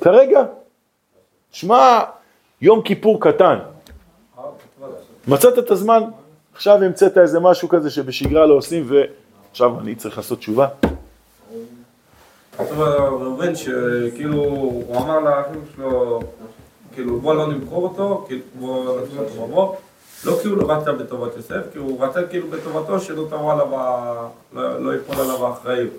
כרגע. 0.02 0.44
שמע, 1.52 2.00
יום 2.62 2.82
כיפור 2.82 3.22
קטן. 3.22 3.60
מצאת 5.28 5.60
את 5.60 5.72
הזמן, 5.72 6.04
עכשיו 6.54 6.84
המצאת 6.84 7.18
איזה 7.18 7.40
משהו 7.40 7.70
כזה 7.70 7.90
שבשגרה 7.90 8.46
לא 8.46 8.54
עושים 8.54 8.88
ועכשיו 8.88 9.80
אני 9.80 9.96
צריך 9.96 10.18
לעשות 10.18 10.40
תשובה. 10.40 10.68
על 12.58 12.66
ראובן 12.68 13.56
שכאילו 13.56 14.38
הוא 14.38 14.98
אמר 14.98 15.20
לאחים 15.20 15.62
שלו 15.76 16.22
כאילו 16.94 17.20
בוא 17.20 17.34
לא 17.34 17.48
נמכור 17.48 17.84
אותו, 17.84 18.26
כאילו 18.28 18.42
בוא 18.60 19.02
נשים 19.02 19.18
אותו 19.18 19.48
בבור 19.48 19.78
לא 20.24 20.38
כי 20.42 20.48
הוא 20.48 20.58
לא 20.58 20.72
רצה 20.72 20.92
בטובת 20.92 21.36
יוסף, 21.38 21.62
כי 21.74 21.78
הוא 21.78 22.04
רצה 22.06 22.24
כאילו 22.28 22.48
בטובתו 22.48 23.00
שלא 23.00 23.26
תבוא 23.30 23.52
עליו, 23.54 23.76
ה- 23.80 24.28
לא 24.54 24.80
לא 24.84 24.96
יפול 24.96 25.16
עליו 25.16 25.46
האחריות 25.48 25.90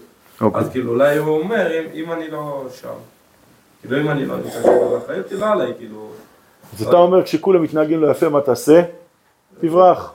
אוקיי. 0.41 0.61
אז 0.61 0.69
כאילו 0.71 0.93
אולי 0.93 1.17
הוא 1.19 1.39
אומר 1.41 1.81
אם- 1.81 1.89
אם 1.95 2.13
אני 2.13 2.31
לא 2.31 2.67
שם 2.81 2.89
כאילו 3.81 4.01
אם 4.01 4.11
אני 4.11 4.27
לא 4.27 4.35
אז 4.35 4.67
האחריות 4.95 5.31
היא 5.31 5.39
לא 5.39 5.47
עליי 5.53 5.73
כאילו 5.79 6.09
אז 6.75 6.83
אתה 6.87 6.97
אומר 6.97 7.23
כשכולם 7.25 7.63
מתנהגים 7.63 8.03
לא 8.03 8.11
יפה 8.11 8.29
מה 8.29 8.41
תעשה? 8.41 8.83
תברח. 9.61 10.13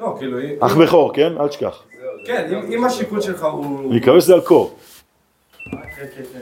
לא 0.00 0.14
כאילו 0.18 0.38
אח 0.60 0.76
בכור, 0.76 1.14
כן? 1.14 1.32
אל 1.40 1.48
תשכח. 1.48 1.82
כן 2.26 2.48
אם- 2.52 2.72
אם 2.72 2.84
השיקול 2.84 3.20
שלך 3.20 3.44
הוא 3.44 3.94
מקווה 3.94 4.20
שזה 4.20 4.34
על 4.34 4.40
קור. 4.40 4.76
כן, 5.64 5.76
כן, 5.96 6.22
כן. 6.32 6.40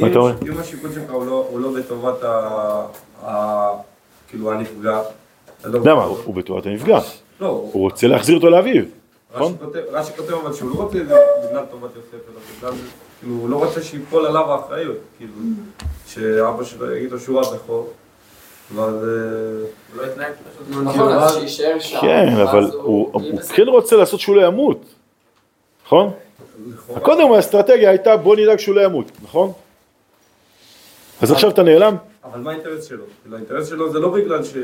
מה 0.00 0.06
אתה 0.10 0.18
אומר? 0.18 0.32
אם 0.52 0.58
השיקול 0.58 0.92
שלך 0.92 1.10
הוא 1.10 1.26
לא- 1.26 1.48
לא 1.60 1.70
בטובת 1.78 2.22
כאילו 4.28 4.52
הנפגע. 4.52 5.00
אתה 5.60 5.68
לא- 5.68 5.80
למה? 5.84 6.04
הוא 6.04 6.34
בטובת 6.34 6.66
הנפגע. 6.66 6.98
לא, 7.40 7.46
הוא- 7.46 7.70
רוצה 7.82 8.06
להחזיר 8.06 8.36
אותו 8.36 8.50
לאביו. 8.50 8.84
נכון? 9.34 9.52
רש"י 9.52 9.64
כותב- 9.64 9.82
רש"י 9.90 10.12
כותב 10.16 10.32
אבל 10.32 10.52
שהוא 10.52 10.70
לא 10.70 10.74
רוצה 10.82 10.98
את 10.98 11.08
זה 11.08 11.16
בגלל 11.48 11.64
טובת 11.70 11.90
יוסף, 11.96 12.12
אלא 12.12 12.40
בגלל, 12.58 12.72
כאילו, 13.20 13.34
הוא 13.34 13.48
לא 13.50 13.56
רוצה 13.64 13.82
שיפול 13.82 14.26
עליו 14.26 14.52
האחריות, 14.52 14.96
כאילו, 15.18 15.32
שאבא 16.06 16.64
שלו 16.64 16.96
יגיד 16.96 17.12
לו 17.12 17.20
שהוא 17.20 17.40
הבכור. 17.40 17.90
אה, 18.78 18.84
לא 19.96 20.02
נכון, 20.82 21.12
שם. 21.80 21.98
כן, 22.00 22.28
אבל 22.42 22.70
הוא. 22.82 23.10
כן 23.42 23.70
רוצה 23.70 23.96
לעשות 23.96 24.20
שהוא 24.20 24.36
לא 24.36 24.46
ימות. 24.46 24.80
נכון? 25.86 26.10
לכאורה- 26.74 27.00
קודם 27.00 27.32
האסטרטגיה 27.32 27.90
הייתה 27.90 28.16
בוא 28.16 28.36
נדאג 28.36 28.58
שהוא 28.58 28.74
לא 28.76 28.80
ימות, 28.80 29.04
נכון? 29.22 29.52
אז 31.22 31.32
עכשיו 31.32 31.50
אתה 31.50 31.62
נעלם? 31.62 31.96
אבל 32.32 32.40
מה 32.40 32.50
האינטרס 32.50 32.84
שלו? 32.84 33.04
כאילו, 33.22 33.36
האינטרס 33.36 33.68
שלו 33.68 33.92
זה 33.92 33.98
לא 33.98 34.08
בגלל 34.08 34.44
ש... 34.44 34.56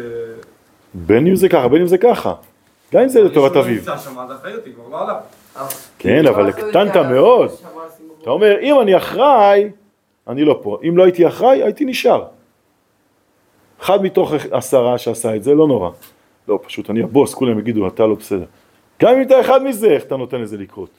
בין 0.95 1.27
אם 1.27 1.37
זה 1.37 1.49
ככה, 1.49 1.69
בין 1.69 1.81
אם 1.81 1.87
זה 1.87 1.99
ככה. 1.99 2.35
גם 2.95 3.03
אם 3.03 3.09
זה 3.09 3.21
לטובת 3.21 3.55
לא 3.55 3.61
אביו. 3.61 3.75
לא 3.75 3.83
עליו. 5.03 5.17
כן, 5.99 6.27
אבל 6.27 6.49
הקטנת 6.49 6.97
מאוד. 6.97 7.51
אתה 8.23 8.31
אומר, 8.31 8.61
אם 8.61 8.81
אני 8.81 8.97
אחראי, 8.97 9.71
אני 10.29 10.45
לא 10.45 10.61
פה. 10.63 10.79
אם 10.89 10.97
לא 10.97 11.03
הייתי 11.03 11.27
אחראי, 11.27 11.63
הייתי 11.63 11.85
נשאר. 11.85 12.25
אחד 13.81 14.03
מתוך 14.03 14.33
עשרה 14.51 14.99
שעשה 14.99 15.37
את 15.37 15.43
זה, 15.43 15.55
לא 15.55 15.69
נורא. 15.69 15.91
לא, 16.49 16.59
פשוט 16.63 16.91
אני 16.91 17.03
הבוס, 17.03 17.35
כולם 17.35 17.59
יגידו, 17.59 17.89
אתה 17.89 18.07
לא 18.07 18.15
בסדר. 18.15 18.45
גם 19.03 19.15
אם 19.15 19.23
אתה 19.23 19.41
אחד 19.41 19.63
מזה, 19.63 19.87
איך 19.87 20.05
אתה 20.05 20.17
נותן 20.17 20.41
לזה 20.41 20.57
לקרות? 20.57 20.91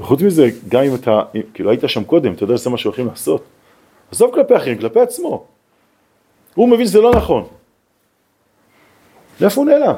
וחוץ 0.00 0.22
מזה, 0.22 0.48
גם 0.68 0.82
אם 0.82 0.94
אתה, 0.94 1.22
כאילו 1.54 1.70
היית 1.70 1.80
שם 1.86 2.04
קודם, 2.04 2.32
אתה 2.32 2.44
יודע 2.44 2.56
שזה 2.56 2.70
מה 2.70 2.78
שהולכים 2.78 3.06
לעשות. 3.06 3.42
עזוב 4.10 4.34
כלפי 4.34 4.56
אחרים, 4.56 4.78
כלפי 4.78 5.00
עצמו. 5.00 5.46
הוא 6.54 6.68
מבין 6.68 6.86
שזה 6.86 7.00
לא 7.00 7.10
נכון. 7.14 7.44
לאיפה 9.40 9.60
הוא 9.60 9.70
נעלם? 9.70 9.94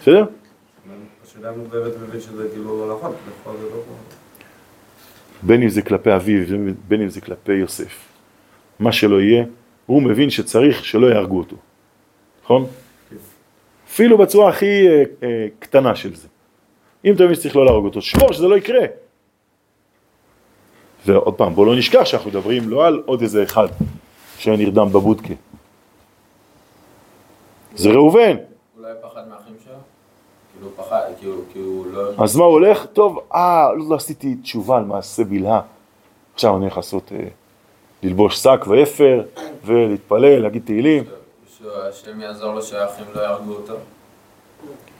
בסדר? 0.00 0.24
השאלה 1.24 1.52
מבין 2.06 2.20
שזה 2.20 2.48
כאילו 2.52 2.88
לא 2.88 2.96
נכון, 2.96 3.12
לא... 3.46 3.82
בין 5.42 5.62
אם 5.62 5.68
זה 5.68 5.82
כלפי 5.82 6.14
אביו, 6.14 6.46
בין 6.88 7.02
אם 7.02 7.08
זה 7.08 7.20
כלפי 7.20 7.52
יוסף. 7.52 8.08
מה 8.78 8.92
שלא 8.92 9.20
יהיה, 9.20 9.44
הוא 9.86 10.02
מבין 10.02 10.30
שצריך 10.30 10.84
שלא 10.84 11.06
יהרגו 11.06 11.38
אותו, 11.38 11.56
נכון? 12.44 12.66
אפילו 13.88 14.18
בצורה 14.18 14.48
הכי 14.48 14.88
אה, 14.88 15.02
אה, 15.22 15.46
קטנה 15.58 15.94
של 15.94 16.14
זה. 16.14 16.28
אם 17.04 17.14
אתה 17.14 17.24
מבין 17.24 17.34
שצריך 17.34 17.56
לא 17.56 17.64
להרוג 17.64 17.84
אותו, 17.84 18.02
שמור 18.02 18.32
שזה 18.32 18.48
לא 18.48 18.56
יקרה. 18.56 18.86
ועוד 21.06 21.34
פעם, 21.34 21.54
בואו 21.54 21.66
לא 21.66 21.76
נשכח 21.76 22.04
שאנחנו 22.04 22.30
מדברים 22.30 22.68
לא 22.68 22.86
על 22.86 23.02
עוד 23.06 23.22
איזה 23.22 23.42
אחד 23.42 23.68
שנרדם 24.38 24.88
בבודקה. 24.92 25.34
זה 27.76 27.90
ראובן. 27.90 28.36
לא 28.80 28.86
היה 28.86 28.94
פחד 29.02 29.20
מהאחים 29.28 29.54
שלו? 29.64 29.74
כאילו 30.54 30.70
פחד, 30.76 31.00
כאילו, 31.20 31.36
כאילו 31.52 31.84
לא... 31.92 32.24
אז 32.24 32.36
מה 32.36 32.44
הוא 32.44 32.52
הולך? 32.52 32.86
טוב, 32.92 33.18
אה, 33.34 33.68
לא 33.88 33.94
עשיתי 33.96 34.34
תשובה 34.34 34.76
על 34.76 34.84
מעשה 34.84 35.24
בלהה. 35.24 35.60
עכשיו 36.34 36.56
אני 36.56 36.64
הולך 36.64 36.76
לעשות, 36.76 37.12
אה, 37.12 37.28
ללבוש 38.02 38.36
שק 38.38 38.60
ואפר, 38.68 39.22
ולהתפלל, 39.64 40.38
להגיד 40.42 40.62
תהילים. 40.64 41.04
שהשם 41.58 42.20
יעזור 42.20 42.54
לו 42.54 42.62
שהאחים 42.62 43.04
לא 43.14 43.20
יהרגו 43.20 43.52
אותו. 43.52 43.74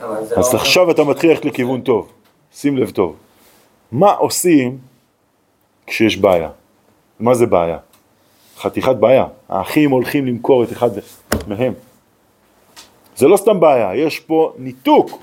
אז 0.00 0.54
לא- 0.54 0.58
עכשיו 0.58 0.90
אתה 0.90 1.04
מתחיל 1.04 1.30
ללכת 1.30 1.44
לכיוון 1.44 1.80
טוב. 1.80 2.12
שים 2.54 2.76
לב 2.76 2.90
טוב. 2.90 3.16
מה 3.92 4.12
עושים 4.12 4.78
כשיש 5.90 6.16
בעיה? 6.16 6.48
מה 7.20 7.34
זה 7.34 7.46
בעיה? 7.46 7.78
חתיכת 8.58 8.96
בעיה. 8.96 9.26
האחים 9.48 9.90
הולכים 9.90 10.26
למכור 10.26 10.64
את 10.64 10.72
אחד 10.72 10.90
מהם. 11.48 11.72
זה 13.16 13.28
לא 13.28 13.36
סתם 13.36 13.60
בעיה, 13.60 13.94
יש 13.94 14.20
פה 14.20 14.52
ניתוק 14.58 15.22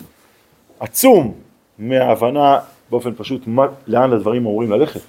עצום 0.80 1.34
מההבנה 1.80 2.60
באופן 2.90 3.12
פשוט 3.18 3.48
מה, 3.48 3.68
לאן 3.88 4.14
הדברים 4.14 4.42
אמורים 4.42 4.72
ללכת. 4.72 5.02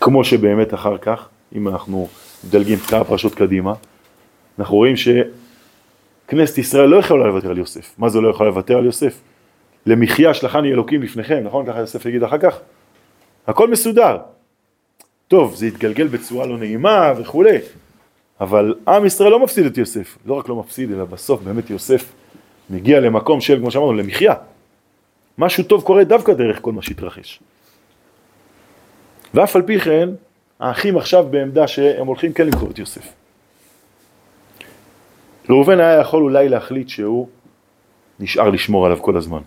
כמו 0.00 0.24
שבאמת 0.24 0.74
אחר 0.74 0.98
כך, 0.98 1.28
אם 1.54 1.68
אנחנו 1.68 2.08
מדלגים 2.44 2.78
כמה 2.78 3.04
פרשות 3.04 3.34
קדימה, 3.34 3.74
אנחנו 4.58 4.76
רואים 4.76 4.94
שכנסת 4.96 6.58
ישראל 6.58 6.88
לא 6.88 6.96
יכולה 6.96 7.26
לוותר 7.26 7.50
על 7.50 7.58
יוסף. 7.58 7.94
מה 7.98 8.08
זה 8.08 8.20
לא 8.20 8.28
יכולה 8.28 8.50
לוותר 8.50 8.78
על 8.78 8.84
יוסף? 8.84 9.20
למחיה 9.86 10.34
שלחני 10.34 10.72
אלוקים 10.72 11.02
לפניכם, 11.02 11.40
נכון? 11.44 11.66
ככה 11.66 11.78
יוסף 11.78 12.06
יגיד 12.06 12.22
אחר 12.22 12.38
כך. 12.38 12.58
הכל 13.46 13.70
מסודר. 13.70 14.16
טוב, 15.28 15.54
זה 15.54 15.66
התגלגל 15.66 16.06
בצורה 16.06 16.46
לא 16.46 16.58
נעימה 16.58 17.12
וכולי, 17.16 17.58
אבל 18.40 18.74
עם 18.88 19.06
ישראל 19.06 19.30
לא 19.30 19.44
מפסיד 19.44 19.66
את 19.66 19.78
יוסף. 19.78 20.18
לא 20.26 20.34
רק 20.34 20.48
לא 20.48 20.56
מפסיד, 20.56 20.92
אלא 20.92 21.04
בסוף 21.04 21.42
באמת 21.42 21.70
יוסף 21.70 22.12
מגיע 22.70 23.00
למקום 23.00 23.40
של, 23.40 23.58
כמו 23.58 23.70
שאמרנו, 23.70 23.92
למחיה. 23.92 24.34
משהו 25.38 25.64
טוב 25.64 25.82
קורה 25.82 26.04
דווקא 26.04 26.32
דרך 26.32 26.58
כל 26.60 26.72
מה 26.72 26.82
שהתרחש. 26.82 27.40
ואף 29.34 29.56
על 29.56 29.62
פי 29.62 29.80
כן, 29.80 30.08
האחים 30.60 30.96
עכשיו 30.96 31.26
בעמדה 31.30 31.68
שהם 31.68 32.06
הולכים 32.06 32.32
כן 32.32 32.46
למכור 32.46 32.70
את 32.70 32.78
יוסף. 32.78 33.12
ראובן 35.48 35.80
היה 35.80 36.00
יכול 36.00 36.22
אולי 36.22 36.48
להחליט 36.48 36.88
שהוא 36.88 37.28
נשאר 38.20 38.50
לשמור 38.50 38.86
עליו 38.86 39.02
כל 39.02 39.16
הזמן. 39.16 39.40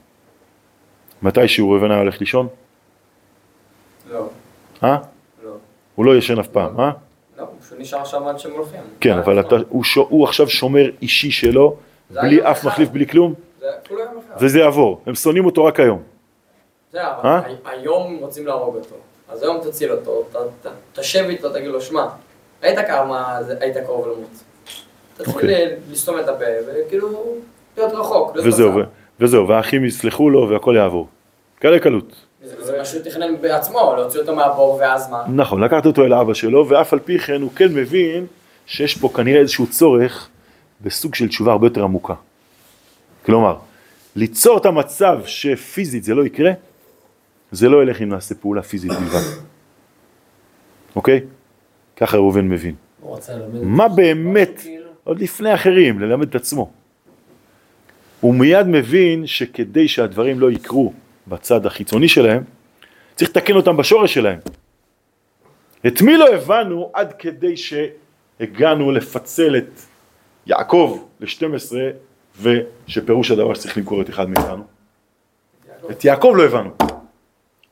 מתי 1.21 1.47
שהוא 1.47 1.71
ראובן 1.73 1.91
היה 1.91 1.99
הולך 1.99 2.19
לישון? 2.19 2.47
לא, 4.11 4.27
אה? 4.83 4.97
לא. 5.45 5.51
הוא 5.95 6.05
לא 6.05 6.15
ישן 6.17 6.39
אף 6.39 6.47
פעם, 6.47 6.79
אה? 6.79 6.91
לא, 7.37 7.43
הוא 7.43 7.77
נשאר 7.79 8.03
שם 8.05 8.23
עד 8.27 8.39
שהם 8.39 8.51
הולכים. 8.51 8.81
כן, 8.99 9.17
אבל 9.17 9.39
אתה, 9.39 9.55
הוא, 9.69 9.83
ש... 9.83 9.95
הוא 9.95 10.23
עכשיו 10.23 10.49
שומר 10.49 10.89
אישי 11.01 11.31
שלו, 11.31 11.75
זה 12.09 12.21
בלי 12.21 12.51
אף. 12.51 12.65
מחליף, 12.65 12.89
בלי 12.89 13.07
כלום, 13.07 13.33
זה. 13.59 13.67
וזה 14.39 14.59
יעבור. 14.59 15.01
הם 15.05 15.15
שונאים 15.15 15.45
אותו 15.45 15.65
רק 15.65 15.79
היום. 15.79 16.01
זה, 16.91 16.99
אבל 17.11 17.29
אה? 17.29 17.41
הי- 17.45 17.55
היום 17.65 18.17
רוצים 18.21 18.47
להרוג 18.47 18.75
אותו. 18.75 18.95
אז 19.29 19.43
היום 19.43 19.57
תציל 19.63 19.91
אותו, 19.91 20.23
תשב 20.93 21.25
איתו, 21.29 21.49
תגיד 21.49 21.67
לו, 21.67 21.81
שמע, 21.81 22.07
ראית 22.63 22.79
כמה 22.87 23.37
זה- 23.43 23.57
היית 23.59 23.77
קרוב 23.77 24.07
למות. 24.07 24.43
תתחיל 25.17 25.33
אוקיי. 25.35 25.75
לסתום 25.91 26.19
את 26.19 26.27
הפה, 26.27 26.45
וכאילו, 26.67 27.35
להיות 27.77 27.91
רחוק. 27.93 28.31
וזהו. 28.45 28.71
וזהו, 29.19 29.47
והאחים 29.47 29.85
יסלחו 29.85 30.29
לו 30.29 30.49
והכל 30.49 30.73
יעבור. 30.77 31.07
קלה 31.59 31.79
קלות. 31.79 32.15
זה 32.63 32.77
מה 32.77 32.85
שהוא 32.85 33.01
תכנן 33.03 33.41
בעצמו, 33.41 33.93
להוציא 33.97 34.19
אותו 34.19 34.35
מהבור, 34.35 34.77
ואז 34.81 35.09
מה? 35.09 35.23
נכון, 35.27 35.63
לקחת 35.63 35.85
אותו 35.85 36.05
אל 36.05 36.13
אבא 36.13 36.33
שלו, 36.33 36.69
ואף 36.69 36.93
על 36.93 36.99
פי 36.99 37.19
כן 37.19 37.41
הוא 37.41 37.51
כן 37.55 37.73
מבין 37.73 38.25
שיש 38.65 38.97
פה 38.97 39.09
כנראה 39.15 39.39
איזשהו 39.39 39.67
צורך 39.67 40.29
בסוג 40.81 41.15
של 41.15 41.27
תשובה 41.27 41.51
הרבה 41.51 41.67
יותר 41.67 41.83
עמוקה. 41.83 42.13
כלומר, 43.25 43.57
ליצור 44.15 44.57
את 44.57 44.65
המצב 44.65 45.19
שפיזית 45.25 46.03
זה 46.03 46.15
לא 46.15 46.25
יקרה, 46.25 46.51
זה 47.51 47.69
לא 47.69 47.83
ילך 47.83 48.01
אם 48.01 48.09
נעשה 48.09 48.35
פעולה 48.35 48.61
פיזית 48.61 48.91
בלבד. 48.91 49.27
אוקיי? 50.95 51.21
ככה 51.97 52.17
ראובן 52.17 52.49
מבין. 52.49 52.75
מה 53.63 53.87
באמת, 53.87 54.51
כאילו. 54.57 54.89
עוד 55.03 55.19
לפני 55.19 55.53
אחרים, 55.53 55.99
ללמד 55.99 56.29
את 56.29 56.35
עצמו. 56.35 56.71
הוא 58.21 58.35
מיד 58.35 58.67
מבין 58.67 59.27
שכדי 59.27 59.87
שהדברים 59.87 60.39
לא 60.39 60.51
יקרו 60.51 60.93
בצד 61.27 61.65
החיצוני 61.65 62.09
שלהם, 62.09 62.43
צריך 63.15 63.29
לתקן 63.29 63.55
אותם 63.55 63.77
בשורש 63.77 64.13
שלהם. 64.13 64.39
את 65.87 66.01
מי 66.01 66.17
לא 66.17 66.33
הבנו 66.33 66.91
עד 66.93 67.13
כדי 67.19 67.55
שהגענו 67.57 68.91
לפצל 68.91 69.57
את 69.57 69.79
יעקב 70.47 70.99
ל-12 71.19 71.73
ושפירוש 72.41 73.31
הדבר 73.31 73.53
שצריך 73.53 73.77
למכור 73.77 74.01
את 74.01 74.09
אחד 74.09 74.29
מאיתנו? 74.29 74.63
את 75.91 76.05
יעקב 76.05 76.33
לא 76.37 76.43
הבנו. 76.43 76.69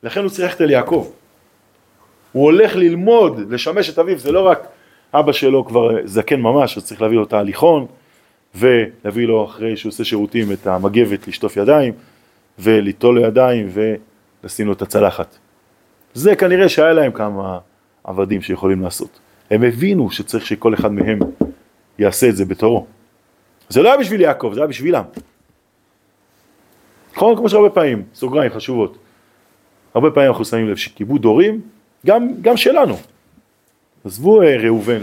לכן 0.04 0.22
הוא 0.22 0.30
צריך 0.30 0.40
ללכת 0.40 0.62
אל 0.62 0.70
יעקב. 0.70 1.12
הוא 2.32 2.44
הולך 2.44 2.76
ללמוד, 2.76 3.52
לשמש 3.52 3.90
את 3.90 4.00
אביו, 4.00 4.20
זה 4.20 4.32
לא 4.32 4.48
רק 4.48 4.68
אבא 5.14 5.32
שלו 5.32 5.66
כבר 5.66 5.90
זקן 6.06 6.42
ממש, 6.42 6.78
אז 6.78 6.86
צריך 6.86 7.02
להביא 7.02 7.18
לו 7.18 7.24
את 7.24 7.34
ההליכון, 7.34 7.86
ולהביא 8.56 9.28
לו 9.28 9.46
אחרי 9.46 9.78
שהוא 9.78 9.90
עושה 9.90 10.04
שירותים 10.04 10.52
את 10.52 10.68
המגבת 10.68 11.28
לשטוף 11.28 11.58
ידיים, 11.58 11.94
וליטול 12.62 13.16
לו 13.16 13.22
ידיים 13.22 13.70
ולשים 14.44 14.68
לו 14.68 14.74
את 14.74 14.82
הצלחת. 14.82 15.38
זה 16.14 16.36
כנראה 16.36 16.70
שהיה 16.70 16.94
להם 16.94 17.12
כמה 17.12 17.60
עבדים 18.04 18.42
שיכולים 18.42 18.82
לעשות. 18.82 19.20
הם 19.52 19.64
הבינו 19.64 20.12
שצריך 20.12 20.46
שכל 20.46 20.74
אחד 20.74 20.92
מהם 20.92 21.20
יעשה 22.00 22.30
את 22.30 22.36
זה 22.36 22.46
בתורו. 22.46 22.86
זה 23.70 23.82
לא 23.82 23.90
היה 23.90 23.98
בשביל 23.98 24.22
יעקב, 24.22 24.52
זה 24.54 24.60
היה 24.60 24.68
בשבילם. 24.68 25.04
נכון? 27.14 27.36
כמו 27.36 27.50
שהרבה 27.50 27.70
פעמים, 27.70 28.04
סוגריים 28.14 28.52
חשובות. 28.52 28.98
הרבה 29.94 30.12
פעמים 30.12 30.30
אנחנו 30.30 30.46
שמים 30.46 30.70
לב 30.70 30.76
שכיבוד 30.76 31.26
הורים, 31.26 31.62
גם, 32.06 32.28
גם 32.42 32.58
שלנו. 32.58 32.98
עזבו 34.06 34.42
אה, 34.42 34.58
ראובן 34.58 35.00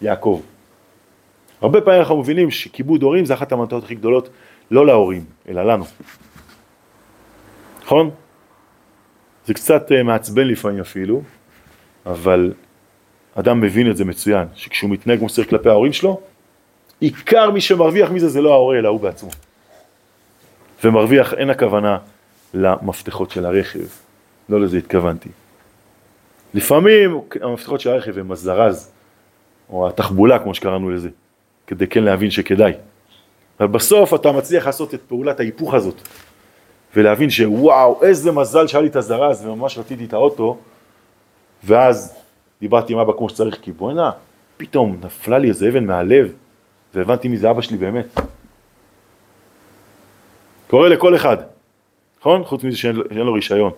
ויעקב. 0.00 0.40
הרבה 1.60 1.80
פעמים 1.80 2.00
אנחנו 2.00 2.16
מבינים 2.20 2.50
שכיבוד 2.50 3.02
הורים 3.02 3.24
זה 3.24 3.34
אחת 3.34 3.52
המטרות 3.52 3.84
הכי 3.84 3.94
גדולות, 3.94 4.28
לא 4.70 4.86
להורים, 4.86 5.24
אלא 5.48 5.62
לנו. 5.62 5.84
נכון? 7.88 8.10
זה 9.46 9.54
קצת 9.54 9.92
אה, 9.92 10.02
מעצבן 10.02 10.46
לפעמים 10.46 10.80
אפילו, 10.80 11.22
אבל 12.06 12.52
אדם 13.34 13.60
מבין 13.60 13.90
את 13.90 13.96
זה 13.96 14.04
מצוין, 14.04 14.46
שכשהוא 14.54 14.90
מתנהג 14.90 15.18
כמו 15.18 15.28
שצריך 15.28 15.50
כלפי 15.50 15.68
ההורים 15.68 15.92
שלו, 15.92 16.20
עיקר 17.00 17.50
מי 17.50 17.60
שמרוויח 17.60 18.10
מזה 18.10 18.28
זה 18.28 18.40
לא 18.40 18.52
ההורה, 18.52 18.78
אלא 18.78 18.88
הוא 18.88 19.00
בעצמו. 19.00 19.30
ומרוויח 20.84 21.34
אין 21.34 21.50
הכוונה 21.50 21.98
למפתחות 22.54 23.30
של 23.30 23.46
הרכב, 23.46 23.86
לא 24.48 24.60
לזה 24.60 24.78
התכוונתי. 24.78 25.28
לפעמים 26.54 27.20
המפתחות 27.40 27.80
של 27.80 27.90
הרכב 27.90 28.18
הם 28.18 28.32
הזרז, 28.32 28.90
או 29.70 29.88
התחבולה 29.88 30.38
כמו 30.38 30.54
שקראנו 30.54 30.90
לזה, 30.90 31.08
כדי 31.66 31.86
כן 31.86 32.04
להבין 32.04 32.30
שכדאי. 32.30 32.72
אבל 33.60 33.68
בסוף 33.68 34.14
אתה 34.14 34.32
מצליח 34.32 34.66
לעשות 34.66 34.94
את 34.94 35.00
פעולת 35.08 35.40
ההיפוך 35.40 35.74
הזאת, 35.74 36.08
ולהבין 36.96 37.30
שוואו, 37.30 38.02
איזה 38.02 38.32
מזל 38.32 38.66
שהיה 38.66 38.82
לי 38.82 38.88
את 38.88 38.96
הזרז 38.96 39.46
וממש 39.46 39.78
רציתי 39.78 40.04
את 40.04 40.12
האוטו, 40.12 40.56
ואז 41.64 42.14
דיברתי 42.60 42.92
עם 42.92 42.98
אבא 42.98 43.12
כמו 43.12 43.28
שצריך, 43.28 43.58
כי 43.62 43.72
בוא'נה, 43.72 44.10
פתאום 44.56 45.00
נפלה 45.04 45.38
לי 45.38 45.48
איזה 45.48 45.68
אבן 45.68 45.84
מהלב, 45.84 46.32
והבנתי 46.94 47.28
מי 47.28 47.36
זה 47.36 47.50
אבא 47.50 47.60
שלי 47.60 47.76
באמת. 47.76 48.20
קורה 50.70 50.88
לכל 50.88 51.16
אחד, 51.16 51.36
נכון? 52.20 52.44
חוץ 52.44 52.64
מזה 52.64 52.76
שאין, 52.76 52.96
שאין 53.08 53.26
לו 53.26 53.32
רישיון. 53.32 53.72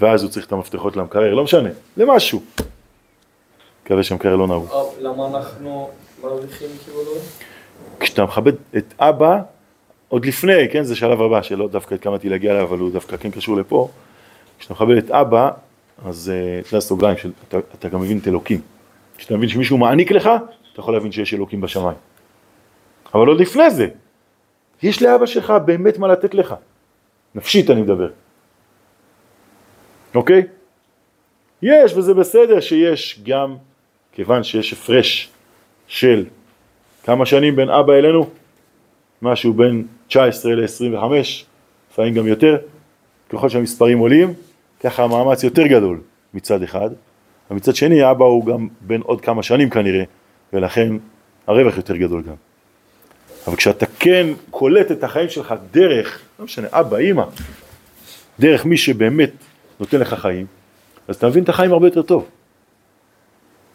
ואז 0.00 0.22
הוא 0.22 0.30
צריך 0.30 0.46
את 0.46 0.52
המפתחות 0.52 0.96
למקרר, 0.96 1.34
לא 1.34 1.44
משנה, 1.44 1.68
למשהו. 1.96 2.42
מקווה 3.84 4.02
שהמקרר 4.02 4.36
לא. 4.36 4.44
או, 4.70 4.92
למה 5.00 5.26
אנחנו 5.26 5.90
מרוויחים 6.22 6.68
כיבוד 6.84 7.06
הורים? 7.06 7.22
כשאתה 8.00 8.24
מכבד 8.24 8.52
את 8.76 8.94
אבא, 8.98 9.42
עוד 10.08 10.26
לפני, 10.26 10.68
כן, 10.72 10.82
זה 10.82 10.96
שלב 10.96 11.22
הבא 11.22 11.42
שלא 11.42 11.68
דווקא 11.68 11.94
התכוונתי 11.94 12.28
להגיע 12.28 12.52
אליו, 12.52 12.64
אבל 12.64 12.78
הוא 12.78 12.92
דווקא 12.92 13.16
כן 13.16 13.30
קשור 13.30 13.56
לפה, 13.56 13.88
כשאתה 14.58 14.74
מכבד 14.74 14.96
את 14.96 15.10
אבא, 15.10 15.50
אז 16.04 16.32
אה, 16.34 16.60
זה 16.70 16.76
הסוגריים, 16.76 17.16
של, 17.16 17.30
אתה, 17.48 17.58
אתה 17.78 17.88
גם 17.88 18.00
מבין 18.00 18.18
את 18.18 18.28
אלוקים. 18.28 18.60
כשאתה 19.16 19.36
מבין 19.36 19.48
שמישהו 19.48 19.78
מעניק 19.78 20.10
לך, 20.10 20.30
אתה 20.72 20.80
יכול 20.80 20.94
להבין 20.94 21.12
שיש 21.12 21.34
אלוקים 21.34 21.60
בשמיים. 21.60 21.96
אבל 23.14 23.26
עוד 23.26 23.40
לפני 23.40 23.70
זה, 23.70 23.88
יש 24.82 25.02
לאבא 25.02 25.26
שלך 25.26 25.52
באמת 25.64 25.98
מה 25.98 26.08
לתת 26.08 26.34
לך. 26.34 26.54
נפשית 27.34 27.70
אני 27.70 27.82
מדבר. 27.82 28.10
אוקיי? 30.14 30.42
יש, 31.62 31.94
וזה 31.94 32.14
בסדר 32.14 32.60
שיש 32.60 33.20
גם, 33.22 33.56
כיוון 34.12 34.42
שיש 34.42 34.72
הפרש 34.72 35.30
של 35.86 36.24
כמה 37.04 37.26
שנים 37.26 37.56
בין 37.56 37.70
אבא 37.70 37.92
אלינו? 37.92 38.30
משהו 39.24 39.52
בין 39.52 39.86
19 40.08 40.54
ל-25, 40.54 41.02
לפעמים 41.90 42.14
גם 42.14 42.26
יותר. 42.26 42.56
ככל 43.28 43.48
שהמספרים 43.48 43.98
עולים, 43.98 44.34
ככה 44.80 45.04
המאמץ 45.04 45.44
יותר 45.44 45.66
גדול 45.66 46.00
מצד 46.34 46.62
אחד, 46.62 46.90
ומצד 47.50 47.74
שני 47.74 48.10
אבא 48.10 48.24
הוא 48.24 48.46
גם 48.46 48.68
בין 48.80 49.00
עוד 49.00 49.20
כמה 49.20 49.42
שנים 49.42 49.70
כנראה, 49.70 50.04
ולכן 50.52 50.92
הרווח 51.46 51.76
יותר 51.76 51.96
גדול 51.96 52.22
גם. 52.22 52.34
אבל 53.46 53.56
כשאתה 53.56 53.86
כן 53.98 54.26
קולט 54.50 54.90
את 54.90 55.04
החיים 55.04 55.28
שלך 55.28 55.54
דרך, 55.70 56.22
לא 56.38 56.44
משנה, 56.44 56.66
אבא, 56.70 56.96
אימא, 56.96 57.24
דרך 58.40 58.64
מי 58.64 58.76
שבאמת 58.76 59.30
נותן 59.80 60.00
לך 60.00 60.14
חיים, 60.14 60.46
אז 61.08 61.16
אתה 61.16 61.28
מבין 61.28 61.44
את 61.44 61.48
החיים 61.48 61.72
הרבה 61.72 61.86
יותר 61.86 62.02
טוב. 62.02 62.28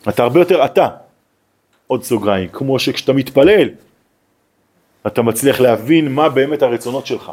אתה 0.09 0.23
הרבה 0.23 0.39
יותר 0.39 0.65
אתה. 0.65 0.87
עוד 1.87 2.03
סוגריים, 2.03 2.49
כמו 2.49 2.79
שכשאתה 2.79 3.13
מתפלל, 3.13 3.69
אתה 5.07 5.21
מצליח 5.21 5.59
להבין 5.59 6.11
מה 6.11 6.29
באמת 6.29 6.61
הרצונות 6.61 7.05
שלך. 7.05 7.31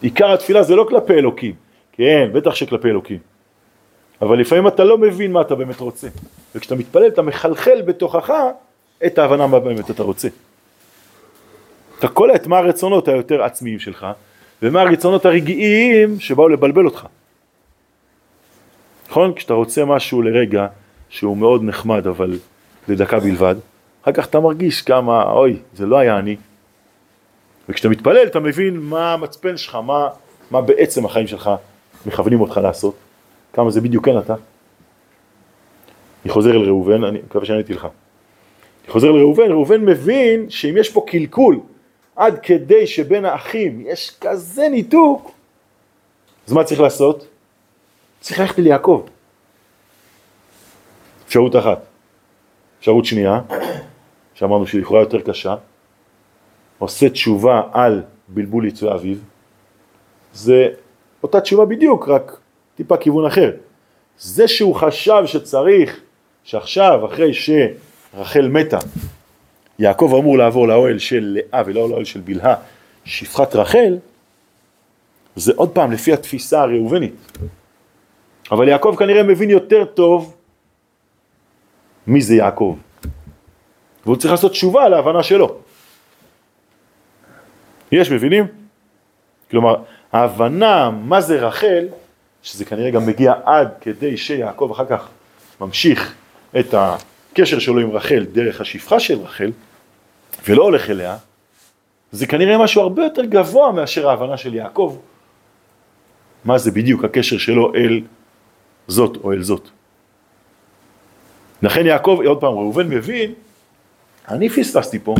עיקר 0.00 0.32
התפילה 0.32 0.62
זה 0.62 0.76
לא 0.76 0.86
כלפי 0.88 1.12
אלוקים, 1.12 1.54
כן, 1.92 2.30
בטח 2.32 2.54
שכלפי 2.54 2.88
אלוקים. 2.88 3.18
אבל 4.22 4.40
לפעמים 4.40 4.68
אתה 4.68 4.84
לא 4.84 4.98
מבין 4.98 5.32
מה 5.32 5.40
אתה 5.40 5.54
באמת 5.54 5.80
רוצה. 5.80 6.08
וכשאתה 6.54 6.74
מתפלל 6.74 7.06
אתה 7.06 7.22
מחלחל 7.22 7.82
בתוכך 7.82 8.32
את 9.06 9.18
ההבנה 9.18 9.46
מה 9.46 9.60
באמת 9.60 9.90
אתה 9.90 10.02
רוצה. 10.02 10.28
אתה 11.98 12.08
קולט 12.08 12.46
מה 12.46 12.58
הרצונות 12.58 13.08
היותר 13.08 13.42
עצמיים 13.42 13.78
שלך, 13.78 14.06
ומה 14.62 14.80
הרצונות 14.80 15.26
הרגעיים 15.26 16.20
שבאו 16.20 16.48
לבלבל 16.48 16.84
אותך. 16.84 17.06
נכון? 19.10 19.34
כשאתה 19.34 19.54
רוצה 19.54 19.84
משהו 19.84 20.22
לרגע 20.22 20.66
שהוא 21.08 21.36
מאוד 21.36 21.62
נחמד, 21.62 22.06
אבל 22.06 22.38
לדקה 22.88 23.20
בלבד, 23.20 23.54
אחר 24.02 24.12
כך 24.12 24.26
אתה 24.26 24.40
מרגיש 24.40 24.82
כמה, 24.82 25.22
אוי, 25.22 25.56
זה 25.74 25.86
לא 25.86 25.98
היה 25.98 26.18
אני. 26.18 26.36
וכשאתה 27.68 27.88
מתפלל 27.88 28.26
אתה 28.26 28.40
מבין 28.40 28.76
מה 28.76 29.12
המצפן 29.12 29.56
שלך, 29.56 29.74
מה, 29.74 30.08
מה 30.50 30.60
בעצם 30.60 31.04
החיים 31.04 31.26
שלך 31.26 31.50
מכוונים 32.06 32.40
אותך 32.40 32.60
לעשות, 32.62 32.94
כמה 33.52 33.70
זה 33.70 33.80
בדיוק 33.80 34.04
כן 34.04 34.18
אתה. 34.18 34.34
אני 36.24 36.32
חוזר 36.32 36.50
אל 36.50 36.64
ראובן, 36.64 37.04
אני 37.04 37.18
מקווה 37.18 37.44
שעניתי 37.44 37.74
לך. 37.74 37.86
אני 38.84 38.92
חוזר 38.92 39.10
לראובן, 39.10 39.50
ראובן 39.50 39.84
מבין 39.84 40.50
שאם 40.50 40.76
יש 40.76 40.90
פה 40.92 41.04
קלקול 41.06 41.60
עד 42.16 42.38
כדי 42.42 42.86
שבין 42.86 43.24
האחים 43.24 43.84
יש 43.86 44.16
כזה 44.20 44.68
ניתוק, 44.68 45.32
אז 46.48 46.52
מה 46.52 46.64
צריך 46.64 46.80
לעשות? 46.80 47.26
צריך 48.20 48.40
ללכת 48.40 48.58
אל 48.58 48.66
יעקב. 48.66 49.06
אפשרות 51.26 51.56
אחת. 51.56 51.78
אפשרות 52.78 53.04
שנייה, 53.04 53.40
שאמרנו 54.40 54.66
שהיא 54.66 54.80
לכאורה 54.80 55.00
יותר 55.00 55.20
קשה, 55.20 55.54
עושה 56.78 57.10
תשובה 57.10 57.62
על 57.72 58.02
בלבול 58.28 58.66
יצואי 58.66 58.94
אביו, 58.94 59.16
זה 60.32 60.68
אותה 61.22 61.40
תשובה 61.40 61.64
בדיוק, 61.64 62.08
רק 62.08 62.40
טיפה 62.74 62.96
כיוון 62.96 63.26
אחר. 63.26 63.50
זה 64.18 64.48
שהוא 64.48 64.74
חשב 64.74 65.22
שצריך, 65.26 66.00
שעכשיו, 66.44 67.06
אחרי 67.06 67.30
שרחל 67.34 68.48
מתה, 68.48 68.78
יעקב 69.78 70.14
אמור 70.18 70.38
לעבור 70.38 70.68
לאוהל 70.68 70.98
של 70.98 71.38
לאה 71.38 71.62
ולא 71.66 71.88
לאוהל 71.88 72.04
של 72.04 72.20
בלהה, 72.20 72.54
שפחת 73.04 73.56
רחל, 73.56 73.98
זה 75.36 75.52
עוד 75.56 75.70
פעם 75.70 75.92
לפי 75.92 76.12
התפיסה 76.12 76.62
הראובנית. 76.62 77.38
אבל 78.50 78.68
יעקב 78.68 78.94
כנראה 78.98 79.22
מבין 79.22 79.50
יותר 79.50 79.84
טוב 79.84 80.34
מי 82.06 82.20
זה 82.22 82.34
יעקב. 82.34 82.76
והוא 84.06 84.16
צריך 84.16 84.32
לעשות 84.32 84.52
תשובה 84.52 84.88
להבנה 84.88 85.22
שלו. 85.22 85.56
יש 87.92 88.10
מבינים? 88.10 88.46
כלומר, 89.50 89.76
ההבנה 90.12 90.90
מה 90.90 91.20
זה 91.20 91.46
רחל, 91.46 91.86
שזה 92.42 92.64
כנראה 92.64 92.90
גם 92.90 93.06
מגיע 93.06 93.34
עד 93.44 93.68
כדי 93.80 94.16
שיעקב 94.16 94.70
אחר 94.72 94.86
כך 94.86 95.08
ממשיך 95.60 96.14
את 96.58 96.74
הקשר 96.74 97.58
שלו 97.58 97.80
עם 97.80 97.90
רחל 97.90 98.26
דרך 98.32 98.60
השפחה 98.60 99.00
של 99.00 99.18
רחל, 99.18 99.50
ולא 100.48 100.62
הולך 100.62 100.90
אליה, 100.90 101.16
זה 102.12 102.26
כנראה 102.26 102.58
משהו 102.58 102.82
הרבה 102.82 103.04
יותר 103.04 103.24
גבוה 103.24 103.72
מאשר 103.72 104.08
ההבנה 104.08 104.36
של 104.36 104.54
יעקב, 104.54 104.96
מה 106.44 106.58
זה 106.58 106.70
בדיוק 106.70 107.04
הקשר 107.04 107.38
שלו 107.38 107.74
אל 107.74 108.00
זאת 108.88 109.16
או 109.16 109.32
אל 109.32 109.42
זאת. 109.42 109.68
לכן 111.62 111.86
יעקב, 111.86 112.20
עוד 112.26 112.40
פעם, 112.40 112.52
ראובן 112.52 112.88
מבין, 112.88 113.34
אני 114.28 114.48
פספסתי 114.48 114.98
פה. 114.98 115.14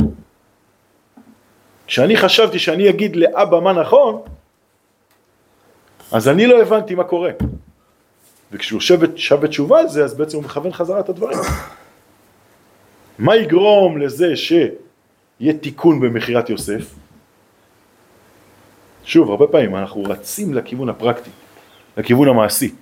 כשאני 1.87 2.17
חשבתי 2.17 2.59
שאני 2.59 2.91
אגיד 2.91 3.17
לאבא 3.17 3.61
מה 3.61 3.73
נכון, 3.73 4.23
אז 6.13 6.29
אני 6.29 6.47
לא 6.47 6.63
הבנתי 6.63 6.95
מה 6.95 7.05
קורה. 7.05 7.31
וכשהוא 8.53 8.81
שב, 8.81 9.37
בתשובה 9.41 9.81
על 9.81 9.89
זה, 9.89 10.05
אז 10.05 10.15
בעצם 10.15 10.37
הוא 10.37 10.45
מכוון 10.45 10.73
חזרה 10.73 11.01
את 11.01 11.09
הדברים. 11.09 11.39
מה 13.19 13.37
יגרום 13.37 13.99
לזה 13.99 14.37
שיהיה 14.37 15.53
תיקון 15.61 16.01
במכירת 16.01 16.51
יוסף? 16.51 16.95
שוב, 19.05 19.31
הרבה 19.31 19.47
פעמים 19.47 19.77
אנחנו 19.77 20.03
רצים 20.03 20.55
לכיוון 20.55 20.89
הפרקטי, 20.89 21.31
לכיוון 21.97 22.29
המעשי. 22.29 22.75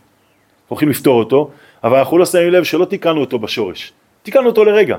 הולכים 0.68 0.88
לפתור 0.88 1.18
אותו, 1.18 1.50
אבל 1.84 1.98
אנחנו 1.98 2.18
לא 2.18 2.26
שמים 2.26 2.50
לב 2.50 2.64
שלא 2.64 2.84
תיקנו 2.84 3.20
אותו 3.20 3.38
בשורש. 3.38 3.92
תיקנו 4.22 4.46
אותו 4.46 4.64
לרגע. 4.64 4.96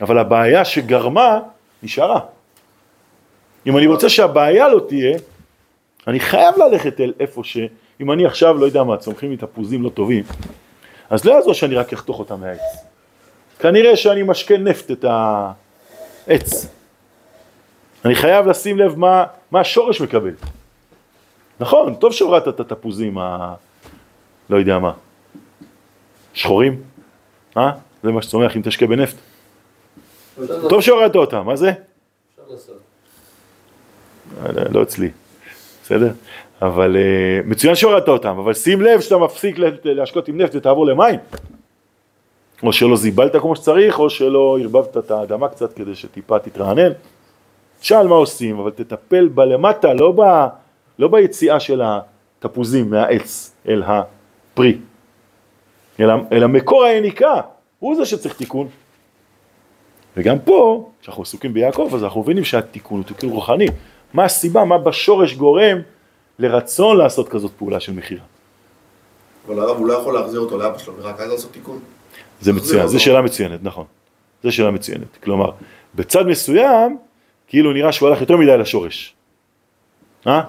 אבל 0.00 0.18
הבעיה 0.18 0.64
שגרמה, 0.64 1.38
נשארה. 1.82 2.20
אם 3.66 3.76
אני 3.76 3.86
רוצה 3.86 4.08
שהבעיה 4.08 4.68
לא 4.68 4.80
תהיה, 4.88 5.18
אני 6.06 6.20
חייב 6.20 6.54
ללכת 6.58 7.00
אל 7.00 7.12
איפה 7.20 7.44
ש... 7.44 7.56
אם 8.00 8.12
אני 8.12 8.26
עכשיו, 8.26 8.58
לא 8.58 8.66
יודע 8.66 8.82
מה, 8.82 8.96
צומחים 8.96 9.30
לי 9.30 9.36
תפוזים 9.36 9.82
לא 9.82 9.88
טובים, 9.88 10.24
אז 11.10 11.24
לא 11.24 11.32
יעזור 11.32 11.52
שאני 11.52 11.74
רק 11.74 11.92
אחתוך 11.92 12.18
אותם 12.18 12.40
מהעץ. 12.40 12.60
כנראה 13.58 13.96
שאני 13.96 14.22
משקה 14.22 14.56
נפט 14.56 14.90
את 14.90 15.04
העץ. 16.28 16.66
אני 18.04 18.14
חייב 18.14 18.46
לשים 18.46 18.78
לב 18.78 18.98
מה, 18.98 19.24
מה 19.50 19.60
השורש 19.60 20.00
מקבל. 20.00 20.34
נכון, 21.60 21.94
טוב 21.94 22.12
שהורדת 22.12 22.48
את 22.48 22.60
התפוזים, 22.60 23.18
ה... 23.18 23.54
לא 24.50 24.56
יודע 24.56 24.78
מה, 24.78 24.92
שחורים, 26.34 26.82
אה? 27.56 27.70
זה 28.02 28.12
מה 28.12 28.22
שצומח 28.22 28.56
אם 28.56 28.62
תשקה 28.64 28.86
בנפט. 28.86 29.16
טוב 30.68 30.80
שהורדת 30.80 31.16
אותם, 31.16 31.46
מה 31.46 31.56
זה? 31.56 31.72
לא, 34.42 34.62
לא 34.70 34.82
אצלי, 34.82 35.10
בסדר? 35.82 36.12
אבל 36.62 36.96
אה, 36.96 37.40
מצוין 37.44 37.74
שהורדת 37.74 38.08
אותם, 38.08 38.38
אבל 38.38 38.54
שים 38.54 38.80
לב 38.80 39.00
שאתה 39.00 39.16
מפסיק 39.16 39.56
להשקות 39.84 40.28
עם 40.28 40.40
נפט 40.40 40.54
ותעבור 40.54 40.86
למים. 40.86 41.18
או 42.62 42.72
שלא 42.72 42.96
זיבלת 42.96 43.36
כמו 43.36 43.56
שצריך, 43.56 43.98
או 43.98 44.10
שלא 44.10 44.58
ערבבת 44.60 44.96
את 44.96 45.10
האדמה 45.10 45.48
קצת 45.48 45.72
כדי 45.72 45.94
שטיפה 45.94 46.38
תתרענן. 46.38 46.92
שאל 47.80 48.06
מה 48.06 48.14
עושים, 48.14 48.58
אבל 48.58 48.70
תטפל 48.70 49.28
בלמטה, 49.28 49.94
לא, 49.94 50.12
ב, 50.16 50.20
לא 50.98 51.08
ביציאה 51.08 51.60
של 51.60 51.82
התפוזים 52.42 52.90
מהעץ 52.90 53.54
אל 53.68 53.82
הפרי, 53.86 54.78
אלא, 56.00 56.14
אלא 56.32 56.46
מקור 56.46 56.84
היניקה, 56.84 57.40
הוא 57.78 57.96
זה 57.96 58.06
שצריך 58.06 58.36
תיקון. 58.36 58.68
וגם 60.16 60.38
פה, 60.38 60.90
כשאנחנו 61.00 61.22
עסוקים 61.22 61.52
ביעקב, 61.52 61.90
אז 61.94 62.04
אנחנו 62.04 62.20
מבינים 62.20 62.44
שהתיקון 62.44 62.98
הוא 62.98 63.06
תיקון 63.06 63.28
רוחני. 63.28 63.66
מה 64.14 64.24
הסיבה, 64.24 64.64
מה 64.64 64.78
בשורש 64.78 65.34
גורם 65.34 65.78
לרצון 66.38 66.96
לעשות 66.96 67.28
כזאת 67.28 67.52
פעולה 67.58 67.80
של 67.80 67.92
מכירה. 67.92 68.22
אבל 69.46 69.58
הרב 69.58 69.76
הוא 69.76 69.86
לא 69.86 69.92
יכול 69.92 70.14
להחזיר 70.14 70.40
אותו 70.40 70.58
לאבא 70.58 70.78
שלו, 70.78 70.94
ורק 70.96 71.20
אז 71.20 71.30
לעשות 71.30 71.52
תיקון. 71.52 71.78
זה 72.40 72.52
מצוין, 72.52 72.86
זו. 72.86 73.00
שאלה 73.00 73.22
מצוינת, 73.22 73.60
נכון. 73.62 73.84
זו 74.42 74.52
שאלה 74.52 74.70
מצוינת. 74.70 75.16
כלומר, 75.24 75.50
בצד 75.94 76.26
מסוים, 76.26 76.98
כאילו 77.46 77.72
נראה 77.72 77.92
שהוא 77.92 78.08
הלך 78.08 78.20
יותר 78.20 78.36
מדי 78.36 78.58
לשורש. 78.58 79.14
אה? 80.26 80.42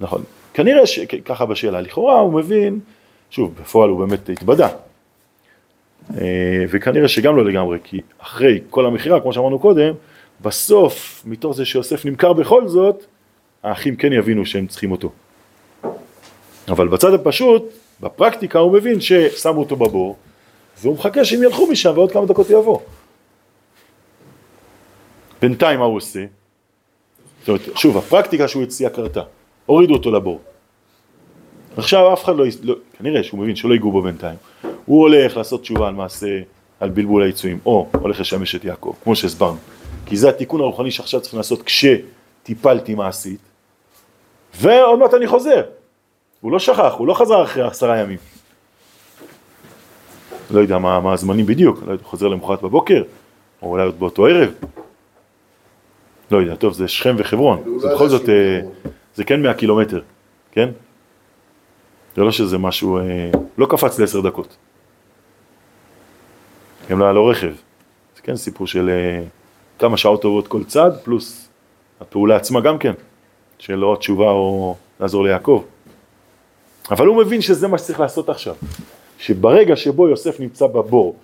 נכון. 0.00 0.22
כנראה 0.54 0.86
שככה 0.86 1.46
בשאלה, 1.46 1.80
לכאורה 1.80 2.20
הוא 2.20 2.32
מבין, 2.32 2.80
שוב, 3.30 3.54
בפועל 3.60 3.90
הוא 3.90 4.00
באמת 4.00 4.28
התבדה. 4.28 4.68
אה, 6.18 6.64
וכנראה 6.68 7.08
שגם 7.08 7.36
לא 7.36 7.44
לגמרי, 7.44 7.78
כי 7.84 8.00
אחרי 8.18 8.60
כל 8.70 8.86
המכירה, 8.86 9.20
כמו 9.20 9.32
שאמרנו 9.32 9.58
קודם, 9.58 9.92
בסוף, 10.40 11.22
מתוך 11.26 11.56
זה 11.56 11.64
שיוסף 11.64 12.04
נמכר 12.04 12.32
בכל 12.32 12.68
זאת, 12.68 13.04
האחים 13.62 13.96
כן 13.96 14.12
יבינו 14.12 14.46
שהם 14.46 14.66
צריכים 14.66 14.92
אותו. 14.92 15.10
אבל 16.68 16.88
בצד 16.88 17.14
הפשוט, 17.14 17.62
בפרקטיקה 18.00 18.58
הוא 18.58 18.72
מבין 18.72 19.00
ששמו 19.00 19.60
אותו 19.60 19.76
בבור, 19.76 20.16
והוא 20.82 20.94
מחכה 20.94 21.24
שהם 21.24 21.42
ילכו 21.42 21.66
משם 21.66 21.92
ועוד 21.94 22.12
כמה 22.12 22.26
דקות 22.26 22.50
יבוא. 22.50 22.80
בינתיים 25.42 25.78
מה 25.78 25.84
הוא 25.84 25.96
עושה? 25.96 26.24
זאת 27.40 27.48
אומרת, 27.48 27.62
שוב, 27.76 27.98
הפרקטיקה 27.98 28.48
שהוא 28.48 28.62
הציע 28.62 28.90
קרתה, 28.90 29.22
הורידו 29.66 29.94
אותו 29.94 30.10
לבור. 30.10 30.40
עכשיו 31.76 32.12
אף 32.12 32.24
אחד 32.24 32.36
לא, 32.36 32.44
לא, 32.62 32.74
כנראה 32.98 33.22
שהוא 33.22 33.40
מבין 33.40 33.56
שלא 33.56 33.72
ייגעו 33.72 33.92
בו 33.92 34.02
בינתיים. 34.02 34.36
הוא 34.90 35.00
הולך 35.00 35.36
לעשות 35.36 35.60
תשובה 35.60 35.88
על 35.88 35.94
מעשה, 35.94 36.40
על 36.80 36.90
בלבול 36.90 37.22
העיצויים, 37.22 37.58
או 37.66 37.88
הולך 37.92 38.20
לשמש 38.20 38.54
את 38.54 38.64
יעקב, 38.64 38.94
כמו 39.04 39.16
שהסברנו. 39.16 39.56
כי 40.06 40.16
זה 40.16 40.28
התיקון 40.28 40.60
הרוחני 40.60 40.90
שעכשיו 40.90 41.20
צריך 41.20 41.34
לעשות 41.34 41.62
כשטיפלתי 41.62 42.94
מעשית, 42.94 43.40
ועוד 44.54 44.98
מעט 44.98 45.14
אני 45.14 45.26
חוזר. 45.26 45.62
הוא 46.40 46.52
לא 46.52 46.58
שכח, 46.58 46.92
הוא 46.98 47.06
לא 47.06 47.14
חזר 47.14 47.44
אחרי 47.44 47.62
עשרה 47.62 47.98
ימים. 47.98 48.18
לא 50.50 50.60
יודע 50.60 50.78
מה, 50.78 51.00
מה 51.00 51.12
הזמנים 51.12 51.46
בדיוק, 51.46 51.82
לא 51.86 51.92
יודע, 51.92 52.04
חוזר 52.04 52.28
למחרת 52.28 52.62
בבוקר, 52.62 53.02
או 53.62 53.68
אולי 53.70 53.84
עוד 53.84 54.00
באותו 54.00 54.26
ערב. 54.26 54.50
לא 56.30 56.38
יודע, 56.38 56.54
טוב, 56.54 56.72
זה 56.72 56.88
שכם 56.88 57.14
וחברון, 57.18 57.62
הוא 57.66 57.80
זה 57.80 57.88
לא 57.88 57.94
בכל 57.94 58.08
זאת, 58.08 58.28
אה. 58.28 58.60
זה 59.14 59.24
כן 59.24 59.42
100 59.42 59.54
קילומטר, 59.54 60.00
כן? 60.52 60.68
זה 62.16 62.22
לא 62.22 62.30
שזה 62.30 62.58
משהו, 62.58 62.98
אה, 62.98 63.30
לא 63.58 63.66
קפץ 63.66 63.98
לעשר 63.98 64.20
דקות. 64.20 64.56
גם 66.90 66.98
לא 66.98 67.04
היה 67.04 67.12
לו 67.12 67.26
רכב. 67.26 67.52
זה 68.16 68.22
כן 68.22 68.36
סיפור 68.36 68.66
של 68.66 68.90
אה, 68.90 69.22
כמה 69.78 69.96
שעות 69.96 70.22
טובות 70.22 70.48
כל 70.48 70.64
צד, 70.64 70.90
פלוס 71.02 71.48
הפעולה 72.00 72.36
עצמה 72.36 72.60
גם 72.60 72.78
כן, 72.78 72.92
של 73.58 73.84
או 73.84 73.96
תשובה 73.96 74.30
או 74.30 74.76
לעזור 75.00 75.24
ליעקב. 75.24 75.64
אבל 76.90 77.06
הוא 77.06 77.16
מבין 77.16 77.40
שזה 77.40 77.68
מה 77.68 77.78
שצריך 77.78 78.00
לעשות 78.00 78.28
עכשיו. 78.28 78.54
שברגע 79.18 79.76
שבו 79.76 80.08
יוסף 80.08 80.40
נמצא 80.40 80.66
בבור 80.66 81.16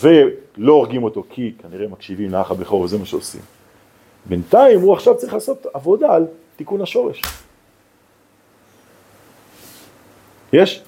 ולא 0.00 0.72
הורגים 0.72 1.04
אותו 1.04 1.24
כי 1.30 1.52
כנראה 1.62 1.88
מקשיבים 1.88 2.30
לאח 2.30 2.50
הבכור 2.50 2.80
וזה 2.80 2.98
מה 2.98 3.06
שעושים. 3.06 3.40
בינתיים 4.26 4.80
הוא 4.80 4.94
עכשיו 4.94 5.16
צריך 5.16 5.34
לעשות 5.34 5.66
עבודה 5.74 6.14
על 6.14 6.26
תיקון 6.56 6.82
השורש. 6.82 7.22
יש? 10.52 10.82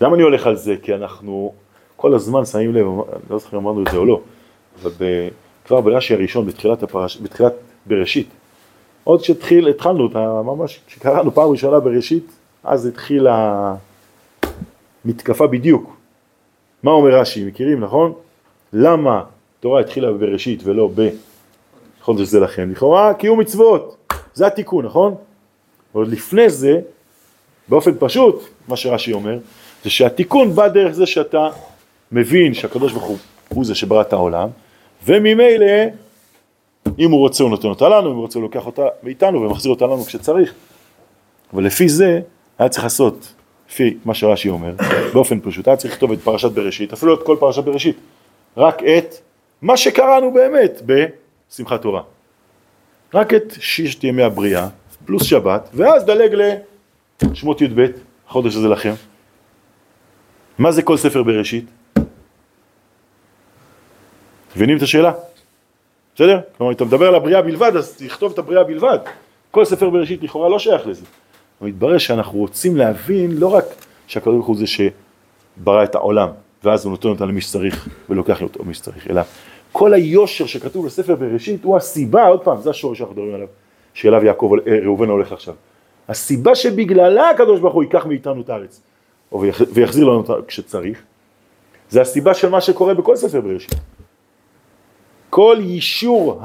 למה 0.00 0.14
אני 0.14 0.22
הולך 0.22 0.46
על 0.46 0.56
זה? 0.56 0.74
כי 0.82 0.94
אנחנו 0.94 1.52
כל 2.00 2.14
הזמן 2.14 2.44
שמים 2.44 2.74
לב, 2.74 2.86
אני 2.86 3.22
לא 3.30 3.38
זוכר 3.38 3.56
אם 3.56 3.62
אמרנו 3.62 3.82
את 3.82 3.88
זה 3.92 3.96
או 3.96 4.04
לא, 4.04 4.20
אבל 4.82 4.90
ב, 4.98 5.28
כבר 5.64 5.80
ברש"י 5.80 6.14
הראשון, 6.14 6.46
בתחילת, 6.46 6.82
הפרש, 6.82 7.18
בתחילת 7.22 7.52
בראשית, 7.86 8.28
עוד 9.04 9.24
שהתחלנו 9.24 10.02
אותה, 10.02 10.42
ממש 10.44 10.80
כשקראנו 10.86 11.34
פעם 11.34 11.50
ראשונה 11.50 11.80
בראשית, 11.80 12.24
אז 12.64 12.86
התחילה 12.86 13.74
מתקפה 15.04 15.46
בדיוק. 15.46 15.96
מה 16.82 16.90
אומר 16.90 17.20
רש"י? 17.20 17.44
מכירים, 17.44 17.80
נכון? 17.80 18.12
למה 18.72 19.24
תורה 19.60 19.80
התחילה 19.80 20.12
בראשית 20.12 20.60
ולא 20.64 20.90
בחודש 22.00 22.28
זה 22.28 22.40
לכם? 22.40 22.70
לכאורה 22.70 23.14
קיום 23.14 23.40
מצוות, 23.40 23.96
זה 24.34 24.46
התיקון, 24.46 24.84
נכון? 24.84 25.14
עוד 25.92 26.08
לפני 26.08 26.50
זה, 26.50 26.80
באופן 27.68 27.92
פשוט, 27.98 28.44
מה 28.68 28.76
שרש"י 28.76 29.12
אומר, 29.12 29.38
זה 29.84 29.90
שהתיקון 29.90 30.54
בא 30.54 30.68
דרך 30.68 30.92
זה 30.92 31.06
שאתה 31.06 31.48
מבין 32.12 32.54
שהקדוש 32.54 32.92
ברוך 32.92 33.04
הוא 33.04 33.18
הוא 33.48 33.64
זה 33.64 33.74
שברא 33.74 34.00
את 34.00 34.12
העולם, 34.12 34.48
וממילא, 35.06 35.66
אם 36.98 37.10
הוא 37.10 37.20
רוצה 37.20 37.44
הוא 37.44 37.50
נותן 37.50 37.68
אותה 37.68 37.88
לנו, 37.88 38.10
אם 38.10 38.14
הוא 38.14 38.22
רוצה 38.22 38.38
הוא 38.38 38.42
לוקח 38.42 38.66
אותה 38.66 38.82
מאיתנו 39.02 39.42
ומחזיר 39.42 39.70
אותה 39.72 39.84
לנו 39.84 40.04
כשצריך. 40.04 40.54
אבל 41.52 41.64
לפי 41.64 41.88
זה 41.88 42.20
היה 42.58 42.68
צריך 42.68 42.84
לעשות, 42.84 43.32
לפי 43.70 43.96
מה 44.04 44.14
שרש"י 44.14 44.48
אומר, 44.48 44.74
באופן 45.12 45.40
פשוט, 45.42 45.68
היה 45.68 45.76
צריך 45.76 45.94
לכתוב 45.94 46.12
את 46.12 46.20
פרשת 46.20 46.52
בראשית, 46.52 46.92
אפילו 46.92 47.14
את 47.14 47.20
כל 47.22 47.36
פרשת 47.40 47.64
בראשית, 47.64 47.96
רק 48.56 48.82
את 48.82 49.14
מה 49.62 49.76
שקראנו 49.76 50.32
באמת 50.32 50.82
בשמחת 50.86 51.82
תורה. 51.82 52.02
רק 53.14 53.34
את 53.34 53.54
ששת 53.60 54.04
ימי 54.04 54.22
הבריאה, 54.22 54.68
פלוס 55.04 55.22
שבת, 55.22 55.68
ואז 55.74 56.04
דלג 56.04 56.58
לשמות 57.22 57.60
י"ב, 57.60 57.86
החודש 58.28 58.56
הזה 58.56 58.68
לכם. 58.68 58.92
מה 60.58 60.72
זה 60.72 60.82
כל 60.82 60.96
ספר 60.96 61.22
בראשית? 61.22 61.64
מבינים 64.56 64.76
את 64.76 64.82
השאלה? 64.82 65.12
בסדר? 66.14 66.40
כלומר, 66.56 66.72
אתה 66.72 66.84
מדבר 66.84 67.08
על 67.08 67.14
הבריאה 67.14 67.42
בלבד, 67.42 67.76
אז 67.76 67.96
תכתוב 67.96 68.32
את 68.32 68.38
הבריאה 68.38 68.64
בלבד. 68.64 68.98
כל 69.50 69.64
ספר 69.64 69.90
בראשית 69.90 70.22
לכאורה 70.22 70.48
לא 70.48 70.58
שייך 70.58 70.86
לזה. 70.86 71.04
אבל 71.60 71.68
מתברר 71.68 71.98
שאנחנו 71.98 72.38
רוצים 72.38 72.76
להבין 72.76 73.30
לא 73.36 73.54
רק 73.54 73.64
שהקדוש 74.06 74.34
ברוך 74.34 74.46
הוא 74.46 74.56
זה 74.56 74.64
שברא 74.66 75.84
את 75.84 75.94
העולם, 75.94 76.28
ואז 76.64 76.84
הוא 76.84 76.90
נותן 76.90 77.08
אותה 77.08 77.26
למי 77.26 77.40
שצריך 77.40 77.88
ולוקח 78.10 78.42
אותו 78.42 78.64
מי 78.64 78.74
שצריך, 78.74 79.10
אלא 79.10 79.22
כל 79.72 79.94
היושר 79.94 80.46
שכתוב 80.46 80.86
בספר 80.86 81.14
בראשית 81.14 81.64
הוא 81.64 81.76
הסיבה, 81.76 82.26
עוד 82.26 82.40
פעם, 82.40 82.60
זה 82.60 82.70
השורש 82.70 82.98
שאנחנו 82.98 83.14
מדברים 83.14 83.34
עליו, 83.34 83.46
שאליו 83.94 84.24
יעקב, 84.24 84.52
אה, 84.66 84.78
ראובן 84.84 85.08
הולך 85.08 85.32
עכשיו. 85.32 85.54
הסיבה 86.08 86.54
שבגללה 86.54 87.30
הקדוש 87.30 87.60
ברוך 87.60 87.74
הוא 87.74 87.82
ייקח 87.82 88.06
מאיתנו 88.06 88.40
את 88.40 88.50
הארץ, 88.50 88.80
ויחזיר 89.72 90.04
לנו 90.04 90.16
אותה 90.16 90.32
כשצריך, 90.46 91.02
זה 91.90 92.00
הסיבה 92.00 92.34
של 92.34 92.48
מה 92.48 92.60
שקורה 92.60 92.94
בכל 92.94 93.16
ספר 93.16 93.40
בראשית. 93.40 93.74
כל 95.30 95.56
יישור 95.60 96.42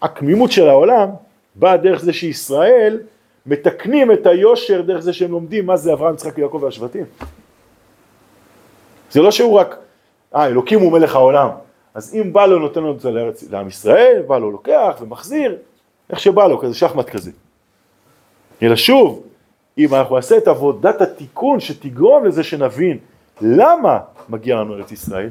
העקמימות 0.00 0.52
של 0.52 0.68
העולם 0.68 1.08
בא 1.54 1.76
דרך 1.76 2.00
זה 2.00 2.12
שישראל 2.12 3.00
מתקנים 3.46 4.12
את 4.12 4.26
היושר 4.26 4.82
דרך 4.82 5.00
זה 5.00 5.12
שהם 5.12 5.30
לומדים 5.30 5.66
מה 5.66 5.76
זה 5.76 5.92
אברהם, 5.92 6.14
יצחק 6.14 6.38
ויעקב 6.38 6.62
והשבטים. 6.62 7.04
זה 9.10 9.22
לא 9.22 9.30
שהוא 9.30 9.58
רק, 9.58 9.76
אה, 10.34 10.46
אלוקים 10.46 10.80
הוא 10.80 10.92
מלך 10.92 11.14
העולם, 11.14 11.48
אז 11.94 12.14
אם 12.14 12.32
בא 12.32 12.46
לו 12.46 12.58
נותן 12.58 12.82
לו 12.82 12.92
את 12.92 13.00
זה 13.00 13.10
לעם 13.50 13.68
ישראל, 13.68 14.22
בא 14.26 14.38
לו 14.38 14.50
לוקח 14.50 14.96
ומחזיר, 15.00 15.56
איך 16.10 16.20
שבא 16.20 16.46
לו, 16.46 16.58
כזה 16.58 16.74
שחמט 16.74 17.10
כזה. 17.10 17.30
אלא 18.62 18.76
שוב, 18.76 19.22
אם 19.78 19.94
אנחנו 19.94 20.16
נעשה 20.16 20.36
את 20.36 20.48
עבודת 20.48 21.00
התיקון 21.00 21.60
שתגרום 21.60 22.24
לזה 22.24 22.44
שנבין 22.44 22.98
למה 23.40 23.98
מגיע 24.28 24.56
לנו 24.56 24.74
ארץ 24.74 24.92
ישראל, 24.92 25.30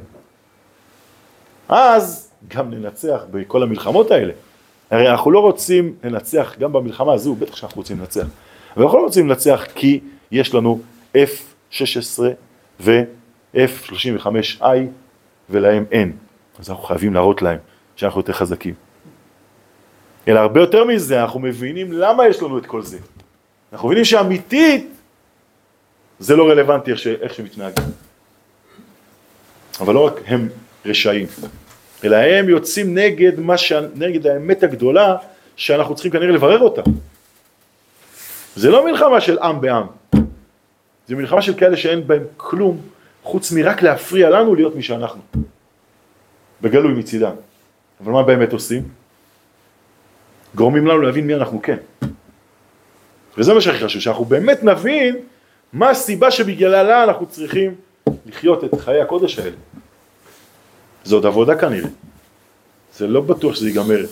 אז 1.70 2.32
גם 2.48 2.72
ננצח 2.72 3.22
בכל 3.32 3.64
המלחמות 3.64 4.12
האלה. 4.12 4.34
הרי 4.92 5.10
אנחנו 5.10 5.32
לא 5.32 5.40
רוצים 5.40 5.94
לנצח 6.04 6.56
גם 6.60 6.74
במלחמה 6.74 7.14
הזו, 7.14 7.36
בטח 7.36 7.56
שאנחנו 7.56 7.80
רוצים 7.82 8.00
לנצח. 8.00 8.26
אבל 8.76 8.84
אנחנו 8.84 8.98
לא 8.98 9.04
רוצים 9.04 9.30
לנצח 9.30 9.66
כי 9.76 10.00
יש 10.32 10.54
לנו 10.54 10.82
F-16 11.18 12.20
ו-F-35I 12.80 14.66
ולהם 15.50 15.86
אין. 15.92 16.12
אז 16.60 16.70
אנחנו 16.70 16.84
חייבים 16.84 17.14
להראות 17.14 17.42
להם 17.42 17.58
שאנחנו 17.96 18.20
יותר 18.20 18.34
חזקים. 18.34 18.74
אלא 20.28 20.40
הרבה 20.40 20.60
יותר 20.60 20.86
מזה, 20.86 21.22
אנחנו 21.22 21.40
מבינים 21.40 21.92
למה 21.92 22.28
יש 22.28 22.42
לנו 22.42 22.58
את 22.58 22.66
כל 22.66 22.82
זה. 22.82 22.98
אנחנו 23.74 23.88
מבינים 23.88 24.06
שאמיתית 24.06 24.92
זה 26.20 26.36
לא 26.36 26.50
רלוונטי 26.50 26.92
איך, 27.22 27.34
שמתנהגים. 27.34 27.86
אבל 29.80 29.94
לא 29.94 30.06
רק 30.06 30.14
הם 30.26 30.50
רשעים, 30.86 31.28
אלא 32.06 32.16
הם 32.16 32.50
יוצאים 32.50 32.98
נגד, 32.98 33.40
מה 33.40 33.58
ש... 33.58 33.72
נגד 33.96 34.28
האמת 34.28 34.64
הגדולה 34.64 35.16
שאנחנו 35.56 35.96
צריכים 35.96 36.12
כנראה 36.12 36.32
לברר 36.32 36.60
אותה. 36.60 36.82
זה 38.56 38.70
לא 38.70 38.86
מלחמה 38.86 39.22
של 39.22 39.40
עם 39.40 39.62
בעם, 39.62 39.88
זה 41.08 41.16
מלחמה 41.16 41.42
של 41.42 41.54
כאלה 41.54 41.78
שאין 41.78 42.08
בהם 42.08 42.24
כלום 42.38 42.82
חוץ 43.24 43.52
מרק 43.52 43.82
להפריע 43.82 44.30
לנו 44.30 44.56
להיות 44.56 44.76
מי 44.76 44.84
שאנחנו. 44.84 45.22
בגלוי 46.62 46.94
מצידם. 46.94 47.36
אבל 48.04 48.12
מה 48.12 48.24
באמת 48.24 48.54
עושים? 48.54 48.84
גורמים 50.56 50.88
לנו 50.88 51.02
להבין 51.02 51.28
מי 51.28 51.36
אנחנו 51.36 51.62
כן. 51.62 51.78
וזה 53.38 53.54
מה 53.54 53.62
שהכי 53.62 53.86
חשוב, 53.86 54.02
שאנחנו 54.02 54.26
באמת 54.26 54.64
נבין 54.64 55.16
מה 55.74 55.90
הסיבה 55.90 56.32
שבגללה 56.32 57.04
אנחנו 57.04 57.26
צריכים 57.26 57.76
לחיות 58.26 58.64
את 58.64 58.80
חיי 58.80 59.02
הקודש 59.02 59.40
האלה. 59.40 59.56
זו 61.06 61.16
עוד 61.16 61.26
עבודה 61.26 61.56
כנראה. 61.58 61.90
זה 62.96 63.08
לא 63.08 63.22
בטוח 63.22 63.56
שזה 63.56 63.68
ייגמר 63.68 64.06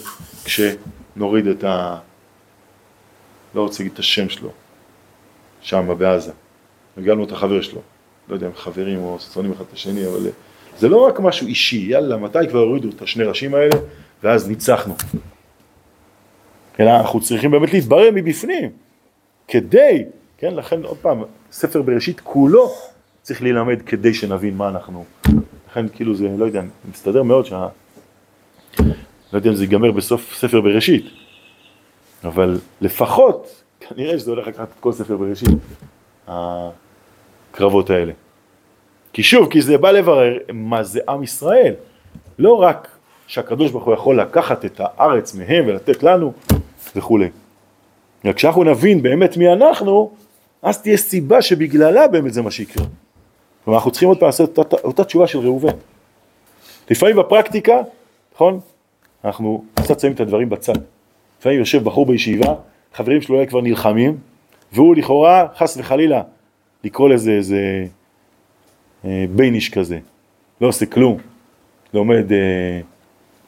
כשנוריד 0.45 1.47
את 1.47 1.63
ה... 1.63 1.97
לא 3.55 3.61
רוצה 3.61 3.83
להגיד 3.83 3.93
את 3.93 3.99
השם 3.99 4.29
שלו, 4.29 4.49
שם 5.61 5.95
בעזה. 5.97 6.31
הגענו 6.97 7.23
את 7.23 7.31
החבר 7.31 7.61
שלו. 7.61 7.81
לא 8.29 8.35
יודע 8.35 8.47
אם 8.47 8.51
חברים 8.55 8.99
או 8.99 9.17
שונאים 9.33 9.53
אחד 9.53 9.63
את 9.69 9.73
השני, 9.73 10.07
אבל 10.07 10.29
זה 10.79 10.89
לא 10.89 10.97
רק 10.97 11.19
משהו 11.19 11.47
אישי, 11.47 11.85
יאללה, 11.89 12.17
מתי 12.17 12.39
כבר 12.49 12.59
הורידו 12.59 12.89
את 12.89 13.01
השני 13.01 13.23
ראשים 13.23 13.55
האלה, 13.55 13.75
ואז 14.23 14.49
ניצחנו. 14.49 14.95
אלא 16.79 16.89
אנחנו 16.99 17.21
צריכים 17.21 17.51
באמת 17.51 17.73
להתברר 17.73 18.09
מבפנים, 18.13 18.71
כדי, 19.47 20.03
כן, 20.37 20.55
לכן 20.55 20.83
עוד 20.83 20.97
פעם, 20.97 21.23
ספר 21.51 21.81
בראשית 21.81 22.19
כולו 22.19 22.71
צריך 23.21 23.41
להילמד 23.41 23.81
כדי 23.81 24.13
שנבין 24.13 24.57
מה 24.57 24.69
אנחנו. 24.69 25.05
לכן 25.73 25.87
כאילו 25.87 26.15
זה, 26.15 26.29
לא 26.37 26.45
יודע, 26.45 26.61
מסתדר 26.91 27.23
מאוד 27.23 27.45
שה... 27.45 27.67
לא 28.79 29.37
יודע 29.37 29.49
אם 29.49 29.55
זה 29.55 29.63
ייגמר 29.63 29.91
בסוף 29.91 30.33
ספר 30.35 30.61
בראשית, 30.61 31.05
אבל 32.23 32.59
לפחות, 32.81 33.63
כנראה 33.79 34.19
שזה 34.19 34.31
הולך 34.31 34.47
לקחת 34.47 34.67
את 34.69 34.79
כל 34.79 34.91
ספר 34.91 35.17
בראשית, 35.17 35.49
הקרבות 36.27 37.89
האלה. 37.89 38.13
כי 39.13 39.23
שוב, 39.23 39.51
כי 39.51 39.61
זה 39.61 39.77
בא 39.77 39.91
לברר 39.91 40.37
מה 40.53 40.83
זה 40.83 40.99
עם 41.09 41.23
ישראל. 41.23 41.73
לא 42.39 42.53
רק 42.53 42.87
שהקדוש 43.27 43.71
ברוך 43.71 43.83
הוא 43.83 43.93
יכול 43.93 44.19
לקחת 44.19 44.65
את 44.65 44.81
הארץ 44.83 45.35
מהם 45.35 45.67
ולתת 45.67 46.03
לנו 46.03 46.33
וכולי. 46.95 47.29
רק 48.25 48.35
כשאנחנו 48.35 48.63
נבין 48.63 49.01
באמת 49.01 49.37
מי 49.37 49.53
אנחנו, 49.53 50.11
אז 50.61 50.81
תהיה 50.81 50.97
סיבה 50.97 51.41
שבגללה 51.41 52.07
באמת 52.07 52.33
זה 52.33 52.41
מה 52.41 52.51
שיקרה. 52.51 52.85
כלומר, 53.65 53.77
אנחנו 53.77 53.91
צריכים 53.91 54.09
עוד 54.09 54.19
פעם 54.19 54.25
לעשות 54.25 54.57
אותה, 54.57 54.77
אותה 54.83 55.03
תשובה 55.03 55.27
של 55.27 55.39
ראובן. 55.39 55.73
לפעמים 56.89 57.15
בפרקטיקה, 57.15 57.81
נכון? 58.35 58.59
אנחנו 59.25 59.63
קצת 59.75 59.99
שמים 59.99 60.13
את 60.13 60.19
הדברים 60.19 60.49
בצד. 60.49 60.73
לפעמים 61.39 61.59
יושב 61.59 61.83
בחור 61.83 62.05
בישיבה, 62.05 62.55
חברים 62.93 63.21
שלו 63.21 63.35
אולי 63.35 63.47
כבר 63.47 63.61
נלחמים, 63.61 64.17
והוא 64.73 64.95
לכאורה, 64.95 65.47
חס 65.55 65.77
וחלילה, 65.77 66.21
לקרוא 66.83 67.09
לזה 67.09 67.31
איזה 67.31 67.85
אה, 69.05 69.25
בייניש 69.35 69.69
כזה, 69.69 69.99
לא 70.61 70.67
עושה 70.67 70.85
כלום, 70.85 71.17
לומד 71.93 72.31
אה, 72.31 72.79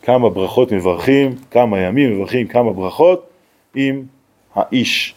כמה 0.02 0.30
ברכות 0.30 0.72
מברכים, 0.72 1.36
כמה 1.52 1.80
ימים 1.80 2.16
מברכים 2.16 2.48
כמה 2.48 2.74
ברכות, 2.74 3.30
אם 3.76 4.04
האיש 4.56 5.16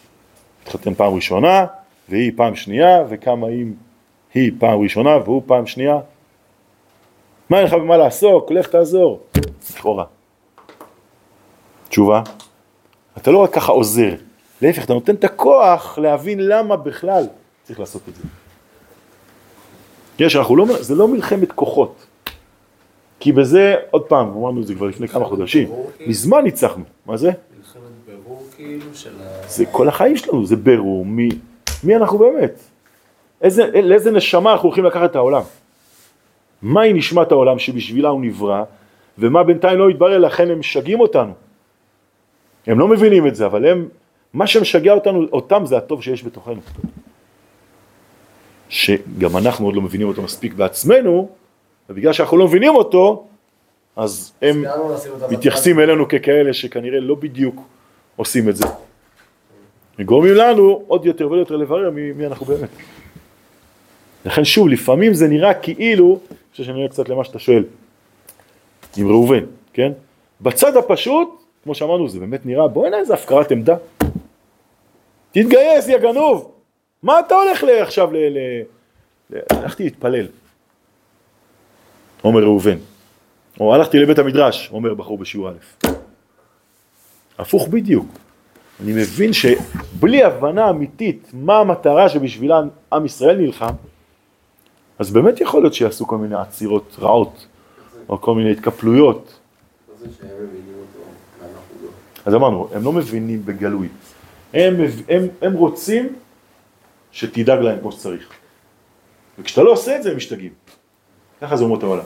התחתן 0.63 0.93
פעם 0.93 1.13
ראשונה, 1.13 1.65
והיא 2.09 2.31
פעם 2.35 2.55
שנייה, 2.55 3.03
וכמה 3.09 3.47
אם 3.47 3.73
היא 4.33 4.51
פעם 4.59 4.81
ראשונה 4.81 5.17
והוא 5.17 5.41
פעם 5.45 5.67
שנייה. 5.67 5.99
מה 7.49 7.57
אין 7.57 7.65
לך 7.65 7.73
במה 7.73 7.97
לעסוק? 7.97 8.51
לך 8.51 8.67
תעזור. 8.67 9.19
לכאורה. 9.69 10.05
תשובה, 11.89 12.21
אתה 13.17 13.31
לא 13.31 13.37
רק 13.37 13.53
ככה 13.53 13.71
עוזר, 13.71 14.13
להפך, 14.61 14.83
אתה 14.83 14.93
נותן 14.93 15.15
את 15.15 15.23
הכוח 15.23 15.99
להבין 16.01 16.47
למה 16.47 16.77
בכלל 16.77 17.23
צריך 17.63 17.79
לעשות 17.79 18.01
את 18.09 18.15
זה. 18.15 18.23
יש, 20.19 20.35
אנחנו 20.35 20.55
לא, 20.55 20.65
זה 20.79 20.95
לא 20.95 21.07
מלחמת 21.07 21.51
כוחות, 21.51 22.05
כי 23.19 23.31
בזה, 23.31 23.75
עוד 23.91 24.03
פעם, 24.03 24.27
אמרנו 24.27 24.61
את 24.61 24.67
זה 24.67 24.75
כבר 24.75 24.87
לפני 24.87 25.07
כמה 25.07 25.25
חודשים, 25.25 25.69
מזמן 26.07 26.43
ניצחנו, 26.43 26.83
מה 27.05 27.17
זה? 27.17 27.31
מלחמת 27.57 27.81
בירור 28.05 28.47
כאילו 28.55 28.95
של 28.95 29.21
ה... 29.21 29.47
זה 29.47 29.65
כל 29.65 29.87
החיים 29.87 30.17
שלנו, 30.17 30.45
זה 30.45 30.55
בירור 30.55 31.05
מי, 31.05 31.29
מי 31.83 31.95
אנחנו 31.95 32.17
באמת, 32.17 32.59
איזה, 33.41 33.81
לאיזה 33.83 34.11
נשמה 34.11 34.51
אנחנו 34.51 34.67
הולכים 34.67 34.85
לקחת 34.85 35.11
את 35.11 35.15
העולם, 35.15 35.41
מהי 36.61 36.93
נשמת 36.93 37.31
העולם 37.31 37.59
שבשבילה 37.59 38.09
הוא 38.09 38.21
נברא, 38.21 38.63
ומה 39.17 39.43
בינתיים 39.43 39.79
לא 39.79 39.89
יתברר, 39.89 40.17
לכן 40.17 40.49
הם 40.49 40.59
משגעים 40.59 40.99
אותנו. 40.99 41.33
הם 42.67 42.79
לא 42.79 42.87
מבינים 42.87 43.27
את 43.27 43.35
זה, 43.35 43.45
אבל 43.45 43.65
הם, 43.65 43.87
מה 44.33 44.47
שמשגע 44.47 44.93
אותנו, 44.93 45.25
אותם 45.31 45.65
זה 45.65 45.77
הטוב 45.77 46.03
שיש 46.03 46.23
בתוכנו. 46.23 46.61
שגם 48.69 49.37
אנחנו 49.37 49.65
עוד 49.65 49.75
לא 49.75 49.81
מבינים 49.81 50.07
אותו 50.07 50.21
מספיק 50.21 50.53
בעצמנו, 50.53 51.29
ובגלל 51.89 52.13
שאנחנו 52.13 52.37
לא 52.37 52.45
מבינים 52.45 52.75
אותו, 52.75 53.27
אז 53.95 54.33
הם 54.41 54.63
אותה 54.65 55.27
מתייחסים 55.31 55.79
אלינו 55.79 56.07
ככאלה 56.07 56.53
שכנראה 56.53 56.99
לא 56.99 57.15
בדיוק 57.15 57.61
עושים 58.15 58.49
את 58.49 58.55
זה. 58.55 58.65
וגורמים 59.99 60.33
לנו 60.33 60.83
עוד 60.87 61.05
יותר 61.05 61.27
ועוד 61.27 61.39
יותר 61.39 61.55
לברר 61.55 61.89
מי, 61.89 62.11
מי 62.11 62.25
אנחנו 62.25 62.45
באמת. 62.45 62.69
לכן 64.25 64.43
שוב, 64.45 64.67
לפעמים 64.67 65.13
זה 65.13 65.27
נראה 65.27 65.53
כאילו, 65.53 66.19
אני 66.29 66.37
חושב 66.51 66.63
שאני 66.63 66.77
נראה 66.77 66.89
קצת 66.89 67.09
למה 67.09 67.23
שאתה 67.23 67.39
שואל, 67.39 67.63
עם 68.97 69.07
ראובן, 69.07 69.43
כן? 69.73 69.91
בצד 70.41 70.77
הפשוט, 70.77 71.29
כמו 71.63 71.75
שאמרנו, 71.75 72.09
זה 72.09 72.19
באמת 72.19 72.45
נראה, 72.45 72.67
בוא 72.67 72.87
הנה 72.87 72.97
איזה 72.97 73.13
הפקרת 73.13 73.51
עמדה. 73.51 73.75
תתגייס, 75.31 75.87
יא 75.87 75.97
גנוב. 75.97 76.51
מה 77.03 77.19
אתה 77.19 77.35
הולך 77.35 77.63
ל- 77.63 77.69
עכשיו. 77.69 78.13
ל... 78.13 78.17
ל- 78.17 79.39
הלכתי 79.49 79.83
להתפלל, 79.83 80.27
אומר 82.23 82.43
ראובן. 82.43 82.77
או 83.59 83.75
הלכתי 83.75 83.97
לבית 83.99 84.19
המדרש, 84.19 84.69
אומר 84.71 84.93
בחור 84.93 85.17
בשיעור 85.17 85.49
א'. 85.49 85.87
הפוך 87.39 87.67
בדיוק. 87.67 88.05
אני 88.83 88.91
מבין 88.91 89.31
שבלי 89.33 90.23
הבנה 90.23 90.69
אמיתית 90.69 91.29
מה 91.33 91.57
המטרה 91.57 92.09
שבשבילה 92.09 92.61
עם 92.93 93.05
ישראל 93.05 93.37
נלחם, 93.37 93.73
אז 94.99 95.11
באמת 95.11 95.41
יכול 95.41 95.61
להיות 95.61 95.73
שיעשו 95.73 96.07
כל 96.07 96.17
מיני 96.17 96.35
עצירות 96.35 96.95
רעות, 96.99 97.47
או 98.09 98.21
כל 98.21 98.35
מיני 98.35 98.51
התקפלויות. 98.51 99.39
אז 102.25 102.35
אמרנו, 102.35 102.69
הם 102.73 102.83
לא 102.83 102.93
מבינים 102.93 103.45
בגלוי. 103.45 103.87
הם, 104.53 104.75
הם, 105.09 105.27
הם 105.41 105.53
רוצים 105.53 106.15
שתדאג 107.11 107.59
להם 107.59 107.79
כמו 107.79 107.91
שצריך. 107.91 108.29
וכשאתה 109.39 109.63
לא 109.63 109.71
עושה 109.71 109.95
את 109.95 110.03
זה, 110.03 110.11
הם 110.11 110.17
משתגעים. 110.17 110.53
ככה 111.41 111.57
זה 111.57 111.63
אומות 111.63 111.83
העולם. 111.83 112.03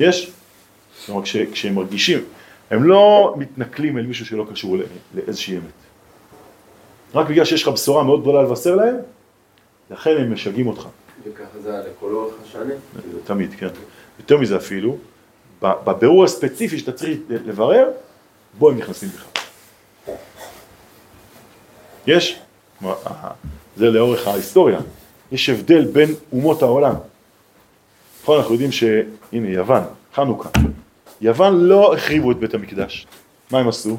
יש? 0.00 0.32
כלומר, 1.06 1.22
כש, 1.22 1.36
כשהם 1.36 1.74
מרגישים, 1.74 2.18
הם 2.70 2.84
לא 2.84 3.34
מתנכלים 3.36 3.98
אל 3.98 4.06
מישהו 4.06 4.26
שלא 4.26 4.46
קשור 4.50 4.76
לאיזושהי 5.14 5.56
אמת. 5.56 5.62
רק 7.14 7.28
בגלל 7.28 7.44
שיש 7.44 7.62
לך 7.62 7.68
בשורה 7.68 8.04
מאוד 8.04 8.20
גדולה 8.20 8.42
לבשר 8.42 8.74
להם, 8.74 8.96
לכן 9.90 10.16
הם 10.18 10.32
משגעים 10.32 10.66
אותך. 10.66 10.86
וככה 11.24 11.60
זה 11.62 11.70
היה 11.72 11.80
לכל 11.80 12.14
אורך 12.14 12.34
השנים. 12.44 12.76
תמיד, 13.24 13.54
כן. 13.58 13.68
יותר 14.18 14.38
מזה 14.38 14.56
אפילו, 14.56 14.96
בבירור 15.62 16.24
הספציפי 16.24 16.78
שאתה 16.78 16.92
צריך 16.92 17.18
לברר, 17.28 17.90
בו 18.58 18.70
הם 18.70 18.78
נכנסים 18.78 19.08
בך. 19.08 19.24
יש, 22.06 22.40
כלומר, 22.78 22.94
אה, 23.06 23.30
זה 23.76 23.86
לאורך 23.86 24.26
ההיסטוריה, 24.26 24.80
יש 25.32 25.48
הבדל 25.48 25.84
בין 25.84 26.14
אומות 26.32 26.62
העולם. 26.62 26.94
נכון, 28.22 28.38
אנחנו 28.38 28.52
יודעים 28.52 28.72
שהנה 28.72 29.48
יוון, 29.48 29.82
חנוכה, 30.14 30.48
יוון 31.20 31.60
לא 31.60 31.94
החריבו 31.94 32.32
את 32.32 32.36
בית 32.36 32.54
המקדש, 32.54 33.06
מה 33.50 33.58
הם 33.58 33.68
עשו? 33.68 33.96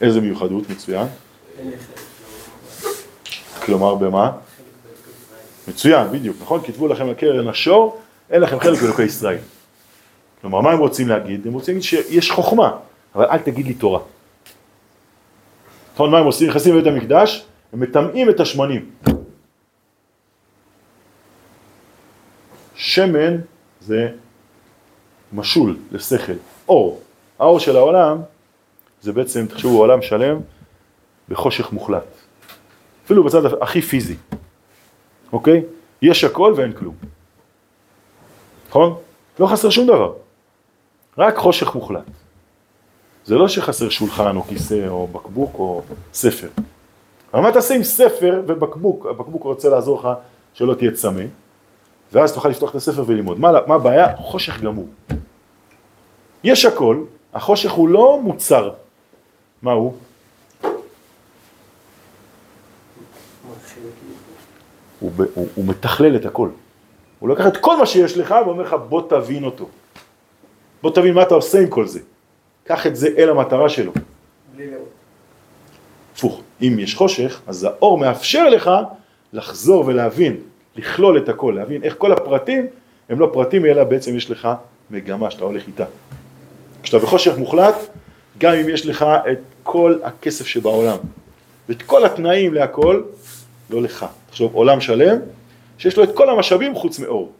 איזה 0.00 0.20
מיוחדות, 0.20 0.70
מצוין. 0.70 1.06
כלומר, 3.66 3.94
במה? 3.94 4.32
מצוין, 5.68 6.12
בדיוק, 6.12 6.36
נכון? 6.40 6.60
כתבו 6.66 6.88
לכם 6.88 7.10
לקרן 7.10 7.48
השור, 7.48 8.00
אין 8.30 8.40
לכם 8.42 8.60
חלק 8.60 8.80
באלוקי 8.80 9.02
ישראל. 9.02 9.38
כלומר, 10.40 10.60
מה 10.60 10.70
הם 10.72 10.78
רוצים 10.78 11.08
להגיד? 11.08 11.46
הם 11.46 11.52
רוצים 11.52 11.74
להגיד 11.74 11.88
שיש 11.88 12.30
חוכמה, 12.30 12.76
אבל 13.14 13.24
אל 13.24 13.38
תגיד 13.38 13.66
לי 13.66 13.74
תורה. 13.74 14.00
נכון, 15.94 16.10
מה 16.10 16.18
הם 16.18 16.26
עושים? 16.26 16.48
נכנסים 16.48 16.76
לבית 16.76 16.92
המקדש, 16.92 17.46
הם 17.72 17.80
מטמאים 17.80 18.30
את 18.30 18.40
השמנים. 18.40 18.90
שמן 22.74 23.36
זה 23.80 24.08
משול 25.32 25.76
לשכל, 25.92 26.32
אור. 26.68 27.00
האור 27.38 27.60
של 27.60 27.76
העולם 27.76 28.18
זה 29.02 29.12
בעצם, 29.12 29.46
תחשבו, 29.46 29.78
עולם 29.78 30.02
שלם 30.02 30.40
בחושך 31.28 31.72
מוחלט. 31.72 32.15
אפילו 33.06 33.24
בצד 33.24 33.44
הכי 33.60 33.82
פיזי, 33.82 34.16
אוקיי? 35.32 35.62
יש 36.02 36.24
הכל 36.24 36.54
ואין 36.56 36.72
כלום. 36.72 36.94
נכון? 38.68 38.94
לא 39.38 39.46
חסר 39.46 39.70
שום 39.70 39.86
דבר. 39.86 40.12
רק 41.18 41.36
חושך 41.36 41.74
מוחלט. 41.74 42.04
זה 43.24 43.34
לא 43.34 43.48
שחסר 43.48 43.88
שולחן 43.88 44.36
או 44.36 44.42
כיסא 44.42 44.88
או 44.88 45.06
בקבוק 45.06 45.58
או 45.58 45.82
ספר. 46.12 46.48
אבל 47.34 47.42
מה 47.42 47.52
תעשה 47.52 47.74
עם 47.74 47.82
ספר 47.82 48.42
ובקבוק? 48.46 49.06
הבקבוק 49.06 49.42
רוצה 49.42 49.68
לעזור 49.68 49.98
לך 49.98 50.08
שלא 50.54 50.74
תהיה 50.74 50.90
צמא, 50.90 51.22
ואז 52.12 52.34
תוכל 52.34 52.48
לפתוח 52.48 52.70
את 52.70 52.74
הספר 52.74 53.04
וללמוד. 53.06 53.40
מה, 53.40 53.52
מה 53.66 53.74
הבעיה? 53.74 54.16
חושך 54.16 54.60
גמור. 54.60 54.88
יש 56.44 56.64
הכל, 56.64 57.04
החושך 57.34 57.72
הוא 57.72 57.88
לא 57.88 58.20
מוצר. 58.22 58.70
מה 59.62 59.72
הוא? 59.72 59.94
הוא, 65.00 65.12
הוא, 65.34 65.48
הוא 65.54 65.64
מתכלל 65.64 66.16
את 66.16 66.26
הכל. 66.26 66.48
הוא 67.18 67.28
לוקח 67.28 67.46
את 67.46 67.56
כל 67.56 67.76
מה 67.78 67.86
שיש 67.86 68.16
לך 68.16 68.34
ואומר 68.46 68.62
לך 68.62 68.76
בוא 68.88 69.02
תבין 69.08 69.44
אותו. 69.44 69.68
בוא 70.82 70.90
תבין 70.90 71.14
מה 71.14 71.22
אתה 71.22 71.34
עושה 71.34 71.60
עם 71.60 71.68
כל 71.68 71.86
זה. 71.86 72.00
קח 72.64 72.86
את 72.86 72.96
זה 72.96 73.08
אל 73.18 73.28
המטרה 73.28 73.68
שלו. 73.68 73.92
בלי 74.56 74.70
לראות. 74.70 74.88
הפוך, 76.16 76.40
אם 76.62 76.76
יש 76.78 76.94
חושך, 76.94 77.40
אז 77.46 77.64
האור 77.64 77.98
מאפשר 77.98 78.48
לך 78.48 78.70
לחזור 79.32 79.86
ולהבין, 79.86 80.36
לכלול 80.76 81.18
את 81.18 81.28
הכל, 81.28 81.54
להבין 81.56 81.82
איך 81.82 81.94
כל 81.98 82.12
הפרטים 82.12 82.66
הם 83.08 83.20
לא 83.20 83.30
פרטים 83.32 83.66
אלא 83.66 83.84
בעצם 83.84 84.16
יש 84.16 84.30
לך 84.30 84.48
מגמה 84.90 85.30
שאתה 85.30 85.44
הולך 85.44 85.66
איתה. 85.66 85.84
כשאתה 86.82 86.98
בחושך 86.98 87.38
מוחלט, 87.38 87.74
גם 88.38 88.54
אם 88.54 88.68
יש 88.68 88.86
לך 88.86 89.06
את 89.32 89.38
כל 89.62 89.98
הכסף 90.02 90.46
שבעולם 90.46 90.96
ואת 91.68 91.82
כל 91.82 92.04
התנאים 92.04 92.54
להכל, 92.54 93.02
לא 93.70 93.82
לך. 93.82 94.06
תחשוב, 94.30 94.54
עולם 94.54 94.80
שלם 94.80 95.18
שיש 95.78 95.96
לו 95.96 96.04
את 96.04 96.08
כל 96.14 96.30
המשאבים 96.30 96.74
חוץ 96.74 96.98
מאור. 96.98 97.32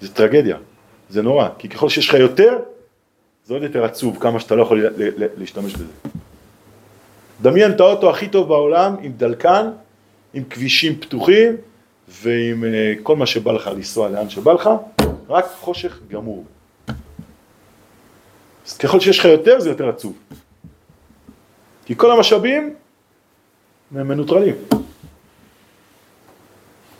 זה 0.00 0.14
טרגדיה, 0.14 0.56
זה 1.10 1.22
נורא, 1.22 1.48
כי 1.58 1.68
ככל 1.68 1.88
שיש 1.88 2.08
לך 2.08 2.14
יותר, 2.14 2.58
זה 3.44 3.54
עוד 3.54 3.62
יותר 3.62 3.84
עצוב 3.84 4.18
כמה 4.20 4.40
שאתה 4.40 4.54
לא 4.54 4.62
יכול 4.62 4.86
להשתמש 5.36 5.74
בזה. 5.74 5.84
דמיין 7.42 7.70
את 7.70 7.80
האוטו 7.80 8.10
הכי 8.10 8.28
טוב 8.28 8.48
בעולם 8.48 8.96
עם 9.02 9.12
דלקן, 9.12 9.70
עם 10.34 10.44
כבישים 10.44 11.00
פתוחים 11.00 11.56
ועם 12.08 12.64
אה, 12.64 12.94
כל 13.02 13.16
מה 13.16 13.26
שבא 13.26 13.52
לך 13.52 13.66
לנסוע 13.66 14.08
לאן 14.08 14.28
שבא 14.28 14.52
לך, 14.52 14.70
רק 15.28 15.46
חושך 15.60 15.98
גמור. 16.08 16.44
אז 18.66 18.78
ככל 18.78 19.00
שיש 19.00 19.18
לך 19.18 19.24
יותר 19.24 19.60
זה 19.60 19.68
יותר 19.68 19.88
עצוב. 19.88 20.18
כי 21.86 21.94
כל 21.96 22.12
המשאבים 22.12 22.74
הם 23.96 24.08
מנוטרלים. 24.08 24.54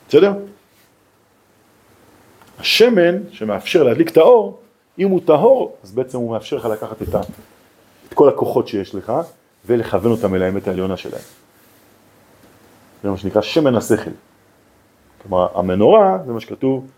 בסדר? 0.08 0.32
השמן 2.58 3.18
שמאפשר 3.30 3.82
להדליק 3.82 4.10
את 4.10 4.16
האור, 4.16 4.60
אם 4.98 5.08
הוא 5.08 5.20
טהור, 5.24 5.76
אז 5.82 5.92
בעצם 5.92 6.18
הוא 6.18 6.32
מאפשר 6.32 6.56
לך 6.56 6.64
לקחת 6.64 7.02
את, 7.02 7.14
ה, 7.14 7.20
את 8.08 8.14
כל 8.14 8.28
הכוחות 8.28 8.68
שיש 8.68 8.94
לך 8.94 9.12
ולכוון 9.66 10.10
אותם 10.10 10.34
אל 10.34 10.42
האמת 10.42 10.68
העליונה 10.68 10.96
שלהם. 10.96 11.22
זה 13.02 13.10
מה 13.10 13.16
שנקרא 13.16 13.42
שמן 13.42 13.74
השכל. 13.74 14.10
כלומר, 15.22 15.58
המנורה, 15.58 16.18
זה 16.26 16.32
מה 16.32 16.40
שכתוב, 16.40 16.90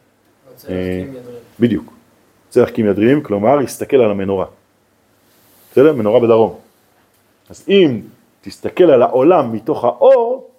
אה. 0.68 1.04
בדיוק. 1.61 1.92
צריך 2.48 2.68
להקים 2.68 2.87
ידרים, 2.87 3.22
כלומר, 3.22 3.57
להסתכל 3.57 3.96
על 3.96 4.11
המנורה. 4.11 4.46
בסדר? 5.72 5.92
מנורה 5.92 6.20
בדרום. 6.20 6.59
אז 7.50 7.64
אם 7.68 8.00
תסתכל 8.44 8.85
על 8.85 9.02
העולם 9.02 9.52
מתוך 9.52 9.85
האור 9.85 10.50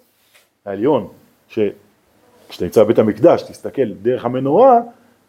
העליון, 0.64 1.08
שכשאתה 1.48 2.64
נמצא 2.64 2.84
בבית 2.84 2.98
המקדש, 2.98 3.42
תסתכל 3.42 3.92
דרך 4.02 4.24
המנורה, 4.24 4.78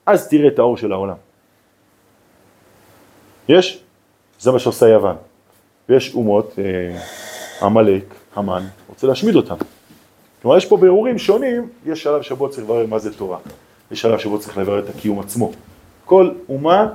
אז 0.06 0.30
תראה 0.30 0.48
את 0.48 0.60
האור 0.60 0.78
של 0.78 0.91
העולם. 0.91 1.15
יש? 3.50 3.84
זה 4.39 4.52
מה 4.52 4.60
שעושה 4.60 4.88
יוון. 4.88 5.15
ויש 5.89 6.15
אומות, 6.15 6.60
אה, 6.60 7.00
עמלק, 7.62 8.04
המן, 8.36 8.65
רוצה 8.89 9.08
להשמיד 9.08 9.36
אותם. 9.36 9.56
כלומר, 10.41 10.58
יש 10.58 10.65
פה 10.65 10.78
בירורים 10.78 11.17
שונים, 11.17 11.70
יש 11.86 12.04
שלב 12.04 12.22
שבו 12.22 12.50
צריך 12.50 12.63
לברר 12.63 12.86
מה 12.86 13.00
זה 13.00 13.17
תורה, 13.17 13.38
יש 13.91 14.02
שלב 14.02 14.20
שבו 14.20 14.39
צריך 14.39 14.58
לברר 14.58 14.80
את 14.80 14.96
הקיום 14.96 15.20
עצמו. 15.20 15.52
כל 16.06 16.32
אומה 16.50 16.88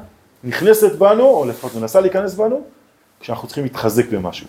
נכנסת 0.45 0.99
בנו, 0.99 1.25
או 1.25 1.45
לפחות 1.45 1.75
מנסה 1.75 2.01
להיכנס 2.01 2.35
בנו, 2.35 2.63
כשאנחנו 3.21 3.49
צריכים 3.49 3.65
להתחזק 3.65 4.09
במשהו. 4.09 4.47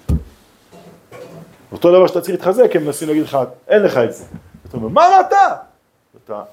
אותו 1.74 1.92
דבר 1.92 2.08
שאתה 2.08 2.22
צריך 2.22 2.34
להתחזק, 2.34 2.76
הם 2.76 2.86
מנסים 2.86 3.08
להגיד 3.08 3.24
לך, 3.24 3.38
אין 3.68 3.84
לך 3.84 3.98
את 3.98 4.14
זה. 4.14 4.26
אתה 4.70 4.78
אומר, 4.78 4.88
מה 4.88 5.08
אמרת? 5.08 5.34
אתה 6.26 6.44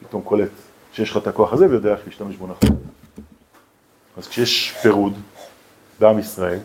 פתאום 0.00 0.22
קולט 0.22 0.50
שיש 0.92 1.10
לך 1.10 1.16
את 1.16 1.26
הכוח 1.26 1.52
הזה 1.52 1.66
ויודע 1.70 1.92
איך 1.92 2.00
להשתמש 2.06 2.36
בו 2.36 2.46
נכון. 2.46 2.76
אז 4.16 4.28
כשיש 4.28 4.72
פירוד 4.82 5.12
בעם 6.00 6.18
ישראל, 6.18 6.58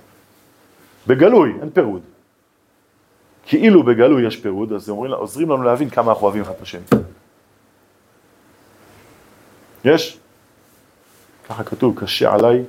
בגלוי, 1.08 1.54
אין 1.62 1.70
פירוד. 1.70 2.02
כאילו 3.46 3.84
בגלוי 3.84 4.28
יש 4.28 4.38
פירוד, 4.38 4.74
אז 4.74 4.90
אומרים, 4.90 5.14
עוזרים 5.14 5.50
לנו 5.50 5.64
להבין 5.64 5.90
כמה 5.90 6.12
אנחנו 6.12 6.26
אוהבים 6.26 6.42
אחד 6.42 6.54
את 6.54 6.62
השני. 6.62 6.82
יש? 9.86 10.20
ככה 11.50 11.64
כתוב, 11.64 12.00
קשה 12.00 12.34
עליי 12.34 12.64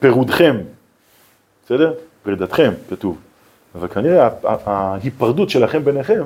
פירודכם, 0.00 0.56
בסדר? 1.64 1.94
פרידתכם, 2.22 2.72
כתוב. 2.90 3.18
אבל 3.74 3.88
כנראה 3.88 4.28
ההיפרדות 4.44 5.50
שלכם 5.50 5.84
ביניכם, 5.84 6.24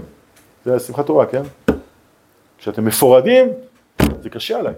זה 0.64 0.78
שמחת 0.78 1.06
תורה, 1.06 1.26
כן? 1.26 1.42
כשאתם 2.58 2.84
מפורדים, 2.84 3.48
זה 4.22 4.30
קשה 4.30 4.58
עליי. 4.58 4.74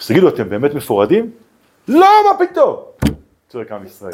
אז 0.00 0.06
תגידו, 0.06 0.28
אתם 0.28 0.48
באמת 0.48 0.74
מפורדים? 0.74 1.30
לא, 1.88 2.06
מה 2.30 2.46
פתאום? 2.46 2.76
צועק 3.48 3.72
עם 3.72 3.86
ישראל. 3.86 4.12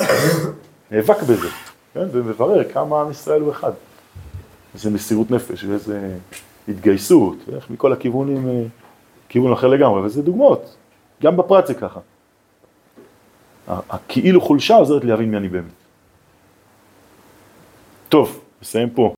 נאבק 0.90 1.22
בזה, 1.22 1.48
כן? 1.94 2.04
ומברר 2.12 2.72
כמה 2.72 3.00
עם 3.00 3.10
ישראל 3.10 3.40
הוא 3.40 3.52
אחד. 3.52 3.72
איזה 4.74 4.90
מסירות 4.90 5.30
נפש 5.30 5.64
ואיזה 5.64 6.16
התגייסות, 6.68 7.36
איך 7.54 7.70
מכל 7.70 7.92
הכיוונים, 7.92 8.48
אה, 8.48 8.62
כיוון 9.28 9.52
אחר 9.52 9.66
לגמרי, 9.66 10.00
וזה 10.00 10.22
דוגמאות, 10.22 10.76
גם 11.22 11.36
בפרט 11.36 11.66
זה 11.66 11.74
ככה. 11.74 12.00
הכאילו 13.68 14.40
חולשה 14.40 14.74
עוזרת 14.74 15.04
להבין 15.04 15.30
מי 15.30 15.36
אני 15.36 15.48
באמת. 15.48 15.87
טוב, 18.08 18.44
נסיים 18.62 18.90
פה. 18.90 19.14